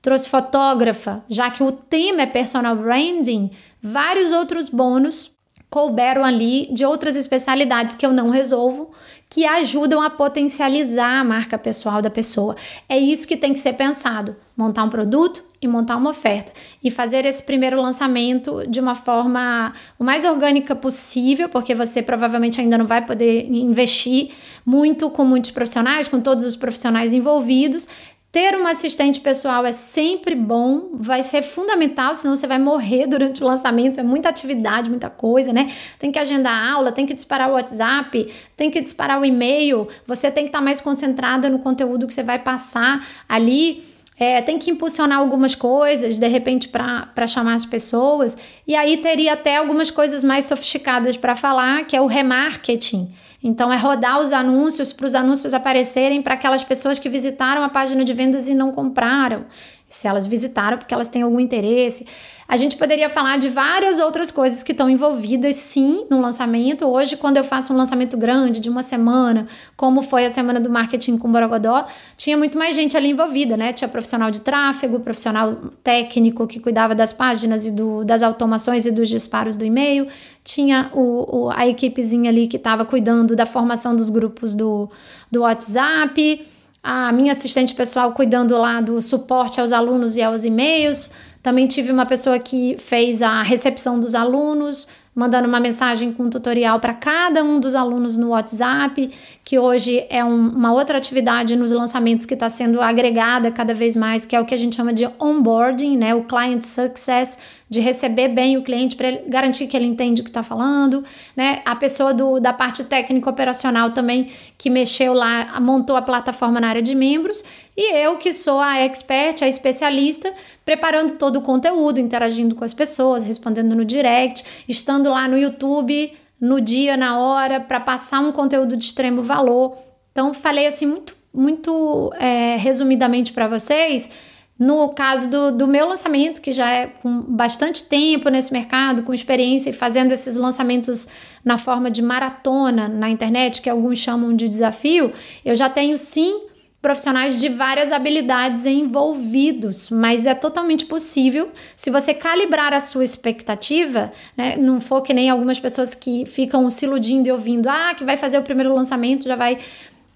trouxe 0.00 0.28
fotógrafa, 0.28 1.24
já 1.28 1.50
que 1.50 1.62
o 1.62 1.72
tema 1.72 2.22
é 2.22 2.26
personal 2.26 2.76
branding, 2.76 3.50
vários 3.82 4.32
outros 4.32 4.68
bônus 4.68 5.30
couberam 5.70 6.22
ali 6.22 6.68
de 6.70 6.84
outras 6.84 7.16
especialidades 7.16 7.94
que 7.94 8.04
eu 8.04 8.12
não 8.12 8.28
resolvo, 8.28 8.90
que 9.30 9.46
ajudam 9.46 10.02
a 10.02 10.10
potencializar 10.10 11.20
a 11.20 11.24
marca 11.24 11.56
pessoal 11.56 12.02
da 12.02 12.10
pessoa. 12.10 12.54
É 12.86 12.98
isso 12.98 13.26
que 13.26 13.38
tem 13.38 13.54
que 13.54 13.58
ser 13.58 13.72
pensado: 13.72 14.36
montar 14.54 14.84
um 14.84 14.90
produto 14.90 15.51
e 15.62 15.68
montar 15.68 15.96
uma 15.96 16.10
oferta 16.10 16.52
e 16.82 16.90
fazer 16.90 17.24
esse 17.24 17.42
primeiro 17.42 17.80
lançamento 17.80 18.66
de 18.68 18.80
uma 18.80 18.94
forma 18.94 19.72
o 19.98 20.04
mais 20.04 20.24
orgânica 20.24 20.74
possível, 20.74 21.48
porque 21.48 21.74
você 21.74 22.02
provavelmente 22.02 22.60
ainda 22.60 22.76
não 22.76 22.86
vai 22.86 23.04
poder 23.04 23.46
investir 23.48 24.30
muito 24.66 25.08
com 25.10 25.24
muitos 25.24 25.50
profissionais, 25.50 26.08
com 26.08 26.20
todos 26.20 26.44
os 26.44 26.56
profissionais 26.56 27.14
envolvidos. 27.14 27.86
Ter 28.32 28.56
uma 28.56 28.70
assistente 28.70 29.20
pessoal 29.20 29.66
é 29.66 29.72
sempre 29.72 30.34
bom, 30.34 30.88
vai 30.94 31.22
ser 31.22 31.42
fundamental, 31.42 32.14
senão 32.14 32.34
você 32.34 32.46
vai 32.46 32.58
morrer 32.58 33.06
durante 33.06 33.42
o 33.42 33.46
lançamento. 33.46 34.00
É 34.00 34.02
muita 34.02 34.30
atividade, 34.30 34.88
muita 34.88 35.10
coisa, 35.10 35.52
né? 35.52 35.70
Tem 35.98 36.10
que 36.10 36.18
agendar 36.18 36.72
aula, 36.72 36.90
tem 36.90 37.04
que 37.04 37.12
disparar 37.12 37.50
o 37.50 37.52
WhatsApp, 37.52 38.32
tem 38.56 38.70
que 38.70 38.80
disparar 38.80 39.20
o 39.20 39.24
e-mail. 39.26 39.86
Você 40.06 40.30
tem 40.30 40.44
que 40.44 40.48
estar 40.48 40.62
mais 40.62 40.80
concentrada 40.80 41.50
no 41.50 41.58
conteúdo 41.58 42.06
que 42.06 42.14
você 42.14 42.22
vai 42.22 42.38
passar 42.38 43.06
ali. 43.28 43.91
É, 44.18 44.40
tem 44.42 44.58
que 44.58 44.70
impulsionar 44.70 45.18
algumas 45.18 45.54
coisas, 45.54 46.18
de 46.18 46.28
repente, 46.28 46.68
para 46.68 47.26
chamar 47.26 47.54
as 47.54 47.64
pessoas. 47.64 48.36
E 48.66 48.76
aí 48.76 48.98
teria 48.98 49.32
até 49.32 49.56
algumas 49.56 49.90
coisas 49.90 50.22
mais 50.22 50.44
sofisticadas 50.44 51.16
para 51.16 51.34
falar, 51.34 51.86
que 51.86 51.96
é 51.96 52.00
o 52.00 52.06
remarketing. 52.06 53.12
Então, 53.42 53.72
é 53.72 53.76
rodar 53.76 54.20
os 54.20 54.32
anúncios 54.32 54.92
para 54.92 55.06
os 55.06 55.14
anúncios 55.14 55.52
aparecerem 55.52 56.22
para 56.22 56.34
aquelas 56.34 56.62
pessoas 56.62 56.98
que 56.98 57.08
visitaram 57.08 57.64
a 57.64 57.68
página 57.68 58.04
de 58.04 58.12
vendas 58.12 58.48
e 58.48 58.54
não 58.54 58.70
compraram. 58.70 59.46
Se 59.92 60.08
elas 60.08 60.26
visitaram 60.26 60.78
porque 60.78 60.94
elas 60.94 61.08
têm 61.08 61.22
algum 61.22 61.38
interesse. 61.38 62.06
A 62.48 62.56
gente 62.56 62.76
poderia 62.76 63.08
falar 63.08 63.38
de 63.38 63.48
várias 63.48 63.98
outras 63.98 64.30
coisas 64.30 64.62
que 64.62 64.72
estão 64.72 64.88
envolvidas, 64.88 65.56
sim, 65.56 66.06
no 66.10 66.20
lançamento. 66.20 66.86
Hoje, 66.86 67.16
quando 67.16 67.36
eu 67.36 67.44
faço 67.44 67.72
um 67.72 67.76
lançamento 67.76 68.16
grande 68.16 68.58
de 68.58 68.68
uma 68.68 68.82
semana, 68.82 69.46
como 69.76 70.02
foi 70.02 70.24
a 70.24 70.30
semana 70.30 70.58
do 70.58 70.68
marketing 70.68 71.18
com 71.18 71.30
Borogodó, 71.30 71.86
tinha 72.16 72.36
muito 72.36 72.58
mais 72.58 72.74
gente 72.74 72.96
ali 72.96 73.10
envolvida, 73.10 73.56
né? 73.56 73.72
Tinha 73.72 73.88
profissional 73.88 74.30
de 74.30 74.40
tráfego, 74.40 75.00
profissional 75.00 75.56
técnico 75.84 76.46
que 76.46 76.58
cuidava 76.58 76.94
das 76.94 77.12
páginas 77.12 77.66
e 77.66 77.70
do, 77.70 78.04
das 78.04 78.22
automações 78.22 78.86
e 78.86 78.90
dos 78.90 79.08
disparos 79.08 79.56
do 79.56 79.64
e-mail, 79.64 80.08
tinha 80.42 80.90
o, 80.92 81.44
o 81.44 81.50
a 81.50 81.66
equipezinha 81.66 82.30
ali 82.30 82.46
que 82.46 82.56
estava 82.56 82.84
cuidando 82.84 83.36
da 83.36 83.46
formação 83.46 83.94
dos 83.94 84.10
grupos 84.10 84.54
do, 84.54 84.90
do 85.30 85.42
WhatsApp 85.42 86.46
a 86.82 87.12
minha 87.12 87.32
assistente 87.32 87.74
pessoal 87.74 88.12
cuidando 88.12 88.56
lá 88.58 88.80
do 88.80 89.00
suporte 89.00 89.60
aos 89.60 89.72
alunos 89.72 90.16
e 90.16 90.22
aos 90.22 90.44
e-mails. 90.44 91.12
Também 91.42 91.68
tive 91.68 91.92
uma 91.92 92.06
pessoa 92.06 92.38
que 92.38 92.76
fez 92.78 93.22
a 93.22 93.42
recepção 93.42 94.00
dos 94.00 94.14
alunos, 94.14 94.88
mandando 95.14 95.46
uma 95.46 95.60
mensagem 95.60 96.12
com 96.12 96.24
um 96.24 96.30
tutorial 96.30 96.80
para 96.80 96.94
cada 96.94 97.44
um 97.44 97.60
dos 97.60 97.74
alunos 97.74 98.16
no 98.16 98.30
WhatsApp, 98.30 99.10
que 99.44 99.58
hoje 99.58 100.04
é 100.08 100.24
um, 100.24 100.48
uma 100.48 100.72
outra 100.72 100.98
atividade 100.98 101.54
nos 101.54 101.70
lançamentos 101.70 102.24
que 102.26 102.34
está 102.34 102.48
sendo 102.48 102.80
agregada 102.80 103.50
cada 103.50 103.74
vez 103.74 103.94
mais, 103.94 104.24
que 104.24 104.34
é 104.34 104.40
o 104.40 104.44
que 104.44 104.54
a 104.54 104.58
gente 104.58 104.74
chama 104.74 104.92
de 104.92 105.08
onboarding, 105.20 105.96
né? 105.96 106.14
O 106.14 106.24
client 106.24 106.62
success, 106.62 107.38
de 107.72 107.80
receber 107.80 108.28
bem 108.28 108.58
o 108.58 108.62
cliente 108.62 108.94
para 108.94 109.10
garantir 109.26 109.66
que 109.66 109.74
ele 109.74 109.86
entende 109.86 110.20
o 110.20 110.24
que 110.24 110.28
está 110.28 110.42
falando, 110.42 111.02
né? 111.34 111.62
A 111.64 111.74
pessoa 111.74 112.12
do, 112.12 112.38
da 112.38 112.52
parte 112.52 112.84
técnica 112.84 113.30
operacional 113.30 113.92
também 113.92 114.30
que 114.58 114.68
mexeu 114.68 115.14
lá, 115.14 115.58
montou 115.58 115.96
a 115.96 116.02
plataforma 116.02 116.60
na 116.60 116.68
área 116.68 116.82
de 116.82 116.94
membros, 116.94 117.42
e 117.74 117.94
eu 117.94 118.18
que 118.18 118.30
sou 118.30 118.60
a 118.60 118.76
expert, 118.80 119.42
a 119.42 119.48
especialista, 119.48 120.34
preparando 120.66 121.14
todo 121.14 121.38
o 121.38 121.40
conteúdo, 121.40 121.98
interagindo 121.98 122.54
com 122.54 122.62
as 122.62 122.74
pessoas, 122.74 123.22
respondendo 123.22 123.74
no 123.74 123.86
direct, 123.86 124.44
estando 124.68 125.08
lá 125.08 125.26
no 125.26 125.38
YouTube 125.38 126.12
no 126.38 126.60
dia, 126.60 126.94
na 126.94 127.18
hora, 127.18 127.58
para 127.58 127.80
passar 127.80 128.20
um 128.20 128.32
conteúdo 128.32 128.76
de 128.76 128.84
extremo 128.84 129.22
valor. 129.22 129.78
Então, 130.10 130.34
falei 130.34 130.66
assim 130.66 130.84
muito, 130.84 131.16
muito 131.32 132.12
é, 132.18 132.56
resumidamente 132.56 133.32
para 133.32 133.48
vocês 133.48 134.10
no 134.58 134.90
caso 134.90 135.28
do, 135.28 135.50
do 135.50 135.66
meu 135.66 135.88
lançamento, 135.88 136.40
que 136.40 136.52
já 136.52 136.70
é 136.70 136.86
com 136.86 137.22
bastante 137.22 137.84
tempo 137.84 138.28
nesse 138.28 138.52
mercado, 138.52 139.02
com 139.02 139.12
experiência 139.12 139.70
e 139.70 139.72
fazendo 139.72 140.12
esses 140.12 140.36
lançamentos 140.36 141.08
na 141.44 141.58
forma 141.58 141.90
de 141.90 142.00
maratona 142.00 142.88
na 142.88 143.10
internet, 143.10 143.60
que 143.60 143.68
alguns 143.68 143.98
chamam 143.98 144.34
de 144.36 144.48
desafio, 144.48 145.12
eu 145.44 145.56
já 145.56 145.68
tenho 145.68 145.98
sim 145.98 146.48
profissionais 146.82 147.40
de 147.40 147.48
várias 147.48 147.92
habilidades 147.92 148.66
envolvidos, 148.66 149.88
mas 149.88 150.26
é 150.26 150.34
totalmente 150.34 150.84
possível 150.84 151.52
se 151.76 151.90
você 151.90 152.12
calibrar 152.12 152.72
a 152.72 152.80
sua 152.80 153.04
expectativa, 153.04 154.12
né? 154.36 154.56
Não 154.56 154.80
for 154.80 155.00
que 155.00 155.14
nem 155.14 155.30
algumas 155.30 155.60
pessoas 155.60 155.94
que 155.94 156.26
ficam 156.26 156.68
se 156.70 156.84
iludindo 156.84 157.28
e 157.28 157.32
ouvindo, 157.32 157.68
ah, 157.68 157.94
que 157.96 158.04
vai 158.04 158.16
fazer 158.16 158.36
o 158.36 158.42
primeiro 158.42 158.74
lançamento, 158.74 159.28
já 159.28 159.36
vai 159.36 159.58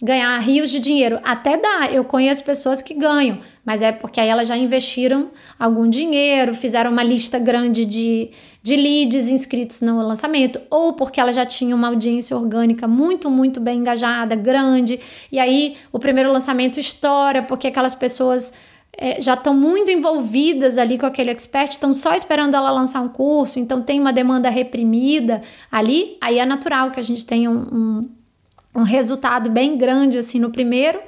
ganhar 0.02 0.38
rios 0.38 0.70
de 0.70 0.78
dinheiro. 0.78 1.18
Até 1.24 1.56
dá, 1.56 1.90
eu 1.90 2.04
conheço 2.04 2.44
pessoas 2.44 2.82
que 2.82 2.94
ganham, 2.94 3.38
mas 3.64 3.82
é 3.82 3.92
porque 3.92 4.20
aí 4.20 4.28
elas 4.28 4.46
já 4.46 4.56
investiram 4.56 5.30
algum 5.58 5.88
dinheiro, 5.88 6.54
fizeram 6.54 6.90
uma 6.90 7.02
lista 7.02 7.38
grande 7.38 7.86
de, 7.86 8.30
de 8.62 8.76
leads 8.76 9.28
inscritos 9.30 9.80
no 9.80 9.96
lançamento, 10.06 10.60
ou 10.70 10.92
porque 10.92 11.20
elas 11.20 11.34
já 11.34 11.46
tinham 11.46 11.78
uma 11.78 11.88
audiência 11.88 12.36
orgânica 12.36 12.86
muito, 12.86 13.30
muito 13.30 13.60
bem 13.60 13.80
engajada, 13.80 14.36
grande, 14.36 15.00
e 15.32 15.38
aí 15.38 15.76
o 15.92 15.98
primeiro 15.98 16.30
lançamento 16.30 16.78
estoura 16.78 17.42
porque 17.42 17.66
aquelas 17.68 17.94
pessoas. 17.94 18.52
É, 18.98 19.20
já 19.20 19.34
estão 19.34 19.54
muito 19.54 19.90
envolvidas 19.90 20.78
ali 20.78 20.96
com 20.96 21.04
aquele 21.04 21.30
expert, 21.30 21.72
estão 21.72 21.92
só 21.92 22.14
esperando 22.14 22.54
ela 22.54 22.70
lançar 22.70 23.02
um 23.02 23.10
curso, 23.10 23.58
então 23.58 23.82
tem 23.82 24.00
uma 24.00 24.10
demanda 24.10 24.48
reprimida 24.48 25.42
ali, 25.70 26.16
aí 26.18 26.38
é 26.38 26.46
natural 26.46 26.90
que 26.90 26.98
a 26.98 27.02
gente 27.02 27.26
tenha 27.26 27.50
um, 27.50 27.58
um, 27.58 28.10
um 28.76 28.82
resultado 28.82 29.50
bem 29.50 29.76
grande 29.76 30.18
assim 30.18 30.38
no 30.38 30.50
primeiro, 30.50 31.00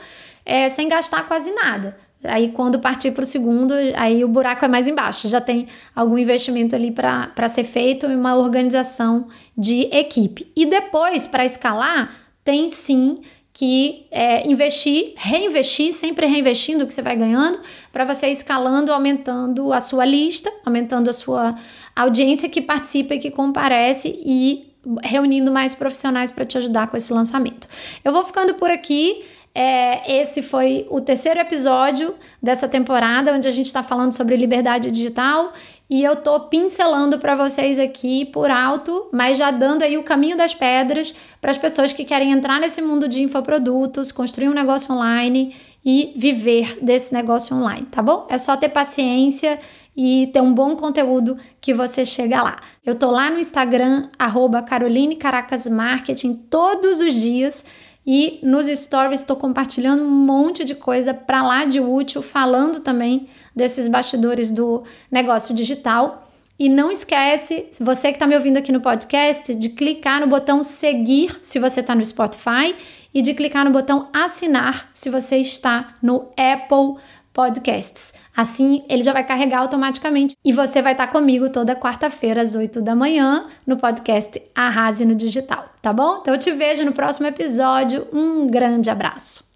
é, 0.45 0.69
sem 0.69 0.89
gastar 0.89 1.29
quase 1.29 1.53
nada. 1.53 1.97
Aí, 2.25 2.51
quando 2.51 2.81
partir 2.81 3.13
para 3.13 3.23
o 3.23 3.27
segundo, 3.27 3.73
aí 3.95 4.25
o 4.25 4.29
buraco 4.29 4.65
é 4.65 4.69
mais 4.69 4.89
embaixo. 4.89 5.29
Já 5.29 5.41
tem 5.41 5.69
algum 5.95 6.19
investimento 6.19 6.75
ali 6.75 6.91
para 6.91 7.49
ser 7.49 7.63
feito 7.63 8.07
e 8.07 8.15
uma 8.15 8.35
organização 8.35 9.29
de 9.57 9.83
equipe. 9.95 10.51
E 10.57 10.67
depois, 10.67 11.27
para 11.27 11.45
escalar, 11.45 12.13
tem 12.43 12.69
sim 12.71 13.19
que 13.53 14.07
é, 14.11 14.49
investir, 14.49 15.15
reinvestir, 15.17 15.93
sempre 15.93 16.27
reinvestindo 16.27 16.85
o 16.85 16.87
que 16.87 16.95
você 16.95 17.03
vai 17.03 17.17
ganhando, 17.17 17.59
para 17.93 18.05
você 18.05 18.29
escalando, 18.29 18.93
aumentando 18.93 19.73
a 19.73 19.81
sua 19.81 20.05
lista, 20.05 20.49
aumentando 20.65 21.11
a 21.11 21.13
sua 21.13 21.57
audiência 21.95 22.49
que 22.49 22.63
participa 22.63 23.15
e 23.15 23.19
que 23.19 23.33
comparece 23.33 24.09
e 24.25 24.68
reunindo 25.03 25.51
mais 25.51 25.75
profissionais 25.75 26.31
para 26.31 26.45
te 26.45 26.57
ajudar 26.59 26.88
com 26.88 26.97
esse 26.97 27.12
lançamento. 27.12 27.69
Eu 28.05 28.12
vou 28.12 28.25
ficando 28.25 28.55
por 28.55 28.71
aqui. 28.71 29.25
É, 29.55 30.21
esse 30.21 30.43
foi 30.43 30.87
o 30.88 31.01
terceiro 31.01 31.41
episódio 31.41 32.14
dessa 32.41 32.69
temporada, 32.69 33.33
onde 33.33 33.49
a 33.49 33.51
gente 33.51 33.67
está 33.67 33.83
falando 33.83 34.12
sobre 34.12 34.37
liberdade 34.37 34.91
digital. 34.91 35.53
E 35.90 36.05
eu 36.05 36.16
tô 36.16 36.40
pincelando 36.40 37.18
para 37.18 37.35
vocês 37.35 37.79
aqui 37.79 38.27
por 38.27 38.51
alto, 38.51 39.09
mas 39.11 39.38
já 39.38 39.51
dando 39.51 39.83
aí 39.83 39.96
o 39.96 40.03
caminho 40.03 40.37
das 40.37 40.53
pedras 40.53 41.14
para 41.40 41.51
as 41.51 41.57
pessoas 41.57 41.94
que 41.94 42.05
querem 42.05 42.31
entrar 42.31 42.61
nesse 42.61 42.83
mundo 42.83 43.09
de 43.09 43.22
infoprodutos, 43.22 44.12
construir 44.12 44.51
um 44.51 44.55
negócio 44.55 44.94
online 44.94 45.57
e 45.83 46.12
viver 46.14 46.79
desse 46.83 47.14
negócio 47.14 47.57
online, 47.57 47.87
tá 47.90 48.03
bom? 48.03 48.27
É 48.29 48.37
só 48.37 48.55
ter 48.55 48.68
paciência 48.68 49.59
e 49.96 50.29
ter 50.33 50.42
um 50.42 50.53
bom 50.53 50.77
conteúdo 50.77 51.38
que 51.59 51.72
você 51.72 52.05
chega 52.05 52.42
lá. 52.42 52.61
Eu 52.85 52.94
tô 52.94 53.11
lá 53.11 53.31
no 53.31 53.38
Instagram, 53.38 54.11
arroba 54.18 54.61
Caroline 54.61 55.16
Caracas 55.16 55.66
Marketing, 55.66 56.35
todos 56.35 57.01
os 57.01 57.14
dias 57.14 57.64
e 58.11 58.40
nos 58.42 58.68
stories 58.68 59.20
estou 59.20 59.37
compartilhando 59.37 60.03
um 60.03 60.11
monte 60.11 60.64
de 60.64 60.74
coisa 60.74 61.12
para 61.12 61.42
lá 61.42 61.64
de 61.64 61.79
útil, 61.79 62.22
falando 62.22 62.81
também 62.81 63.29
desses 63.59 63.87
bastidores 63.87 64.51
do 64.51 64.85
negócio 65.11 65.55
digital. 65.55 66.25
E 66.59 66.68
não 66.68 66.90
esquece, 66.90 67.68
você 67.79 68.09
que 68.09 68.16
está 68.16 68.27
me 68.27 68.35
ouvindo 68.35 68.57
aqui 68.57 68.73
no 68.73 68.81
podcast, 68.81 69.55
de 69.55 69.68
clicar 69.68 70.21
no 70.21 70.27
botão 70.27 70.64
seguir 70.64 71.38
se 71.42 71.59
você 71.59 71.81
está 71.81 71.94
no 71.94 72.05
Spotify 72.05 72.75
e 73.14 73.23
de 73.23 73.33
clicar 73.35 73.64
no 73.64 73.71
botão 73.71 74.09
assinar 74.12 74.88
se 74.92 75.09
você 75.09 75.37
está 75.37 75.94
no 76.03 76.31
Apple 76.37 77.01
Podcasts. 77.33 78.12
Assim, 78.37 78.85
ele 78.88 79.03
já 79.03 79.12
vai 79.12 79.23
carregar 79.25 79.61
automaticamente 79.61 80.35
e 80.44 80.53
você 80.53 80.83
vai 80.83 80.92
estar 80.92 81.07
comigo 81.07 81.49
toda 81.49 81.77
quarta-feira 81.77 82.42
às 82.42 82.57
8 82.57 82.81
da 82.83 82.97
manhã 82.97 83.47
no 83.64 83.77
podcast 83.77 84.42
Arrase 84.53 85.05
no 85.05 85.14
Digital, 85.14 85.68
tá 85.81 85.92
bom? 85.92 86.18
Então 86.21 86.35
eu 86.35 86.40
te 86.40 86.51
vejo 86.51 86.85
no 86.85 86.92
próximo 86.92 87.29
episódio. 87.29 88.09
Um 88.12 88.49
grande 88.49 88.90
abraço. 88.90 89.48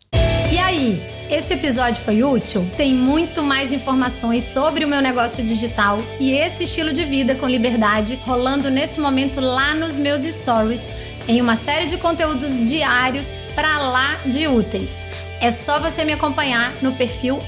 E 0.52 0.58
aí, 0.58 1.02
esse 1.30 1.54
episódio 1.54 2.04
foi 2.04 2.22
útil? 2.22 2.70
Tem 2.76 2.94
muito 2.94 3.42
mais 3.42 3.72
informações 3.72 4.44
sobre 4.44 4.84
o 4.84 4.88
meu 4.88 5.00
negócio 5.00 5.42
digital 5.42 6.04
e 6.20 6.32
esse 6.32 6.64
estilo 6.64 6.92
de 6.92 7.06
vida 7.06 7.34
com 7.34 7.48
liberdade 7.48 8.18
rolando 8.20 8.70
nesse 8.70 9.00
momento 9.00 9.40
lá 9.40 9.74
nos 9.74 9.96
meus 9.96 10.24
stories, 10.24 10.94
em 11.26 11.40
uma 11.40 11.56
série 11.56 11.86
de 11.86 11.96
conteúdos 11.96 12.68
diários 12.68 13.34
para 13.54 13.78
lá 13.78 14.16
de 14.26 14.46
úteis. 14.46 15.06
É 15.40 15.50
só 15.50 15.80
você 15.80 16.04
me 16.04 16.12
acompanhar 16.12 16.74
no 16.82 16.92
perfil 16.96 17.42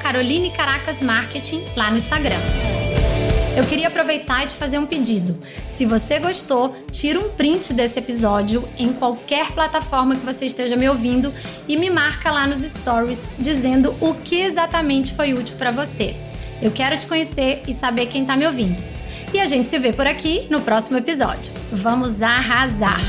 Caroline 0.00 0.50
Caracas 0.50 1.00
Marketing 1.00 1.64
lá 1.76 1.88
no 1.88 1.98
Instagram. 1.98 2.79
Eu 3.56 3.66
queria 3.66 3.88
aproveitar 3.88 4.44
e 4.44 4.46
te 4.46 4.54
fazer 4.54 4.78
um 4.78 4.86
pedido. 4.86 5.36
Se 5.66 5.84
você 5.84 6.20
gostou, 6.20 6.76
tira 6.90 7.18
um 7.18 7.30
print 7.30 7.72
desse 7.72 7.98
episódio 7.98 8.68
em 8.78 8.92
qualquer 8.92 9.50
plataforma 9.50 10.14
que 10.14 10.24
você 10.24 10.46
esteja 10.46 10.76
me 10.76 10.88
ouvindo 10.88 11.34
e 11.66 11.76
me 11.76 11.90
marca 11.90 12.30
lá 12.30 12.46
nos 12.46 12.60
stories 12.60 13.34
dizendo 13.38 13.94
o 14.00 14.14
que 14.14 14.40
exatamente 14.40 15.12
foi 15.12 15.32
útil 15.32 15.56
para 15.56 15.72
você. 15.72 16.14
Eu 16.62 16.70
quero 16.70 16.96
te 16.96 17.06
conhecer 17.06 17.62
e 17.66 17.72
saber 17.72 18.06
quem 18.06 18.22
está 18.22 18.36
me 18.36 18.46
ouvindo. 18.46 18.82
E 19.34 19.40
a 19.40 19.46
gente 19.46 19.68
se 19.68 19.78
vê 19.78 19.92
por 19.92 20.06
aqui 20.06 20.46
no 20.48 20.60
próximo 20.60 20.98
episódio. 20.98 21.52
Vamos 21.72 22.22
arrasar! 22.22 23.00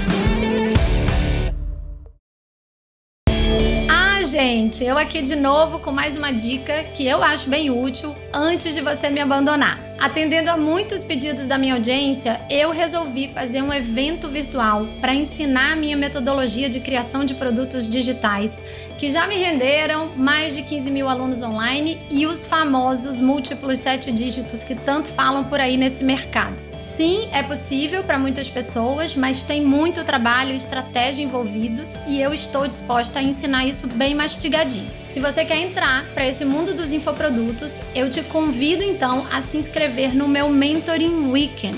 Ah, 3.89 4.23
gente, 4.23 4.84
eu 4.84 4.97
aqui 4.97 5.21
de 5.21 5.36
novo 5.36 5.80
com 5.80 5.91
mais 5.91 6.17
uma 6.17 6.32
dica 6.32 6.84
que 6.95 7.06
eu 7.06 7.21
acho 7.21 7.47
bem 7.47 7.69
útil 7.69 8.15
antes 8.34 8.73
de 8.73 8.82
você 8.82 9.10
me 9.10 9.19
abandonar. 9.19 9.90
Atendendo 10.02 10.50
a 10.50 10.58
muitos 10.58 11.04
pedidos 11.04 11.46
da 11.46 11.60
minha 11.60 11.76
audiência, 11.76 12.42
eu 12.50 12.72
resolvi 12.72 13.28
fazer 13.28 13.62
um 13.62 13.72
evento 13.72 14.28
virtual 14.28 14.88
para 15.00 15.14
ensinar 15.14 15.74
a 15.74 15.76
minha 15.76 15.96
metodologia 15.96 16.68
de 16.68 16.80
criação 16.80 17.24
de 17.24 17.36
produtos 17.36 17.88
digitais, 17.88 18.64
que 18.97 19.12
já 19.12 19.27
me 19.27 19.36
renderam 19.36 20.15
mais 20.15 20.56
de 20.56 20.63
15 20.63 20.91
mil 20.91 21.08
alunos 21.08 21.41
online 21.41 22.01
e 22.10 22.25
os 22.25 22.45
famosos 22.45 23.19
múltiplos 23.19 23.80
sete 23.80 24.12
dígitos 24.12 24.63
que 24.63 24.75
tanto 24.75 25.08
falam 25.10 25.43
por 25.45 25.60
aí 25.60 25.77
nesse 25.77 26.04
mercado. 26.04 26.71
Sim, 26.82 27.30
é 27.32 27.43
possível 27.43 28.04
para 28.04 28.17
muitas 28.17 28.49
pessoas, 28.49 29.15
mas 29.15 29.45
tem 29.45 29.63
muito 29.63 30.04
trabalho 30.04 30.51
e 30.51 30.56
estratégia 30.56 31.23
envolvidos 31.23 31.99
e 32.08 32.19
eu 32.19 32.34
estou 32.34 32.67
disposta 32.67 33.19
a 33.19 33.23
ensinar 33.23 33.67
isso 33.67 33.86
bem 33.88 34.15
mastigadinho. 34.15 34.89
Se 35.06 35.19
você 35.19 35.45
quer 35.45 35.58
entrar 35.58 36.06
para 36.13 36.25
esse 36.25 36.43
mundo 36.43 36.73
dos 36.73 36.91
infoprodutos, 36.91 37.82
eu 37.93 38.10
te 38.10 38.23
convido 38.23 38.84
então 38.84 39.27
a 39.32 39.41
se 39.41 39.58
inscrever 39.58 40.15
no 40.15 40.27
meu 40.27 40.49
Mentoring 40.49 41.30
Weekend, 41.30 41.77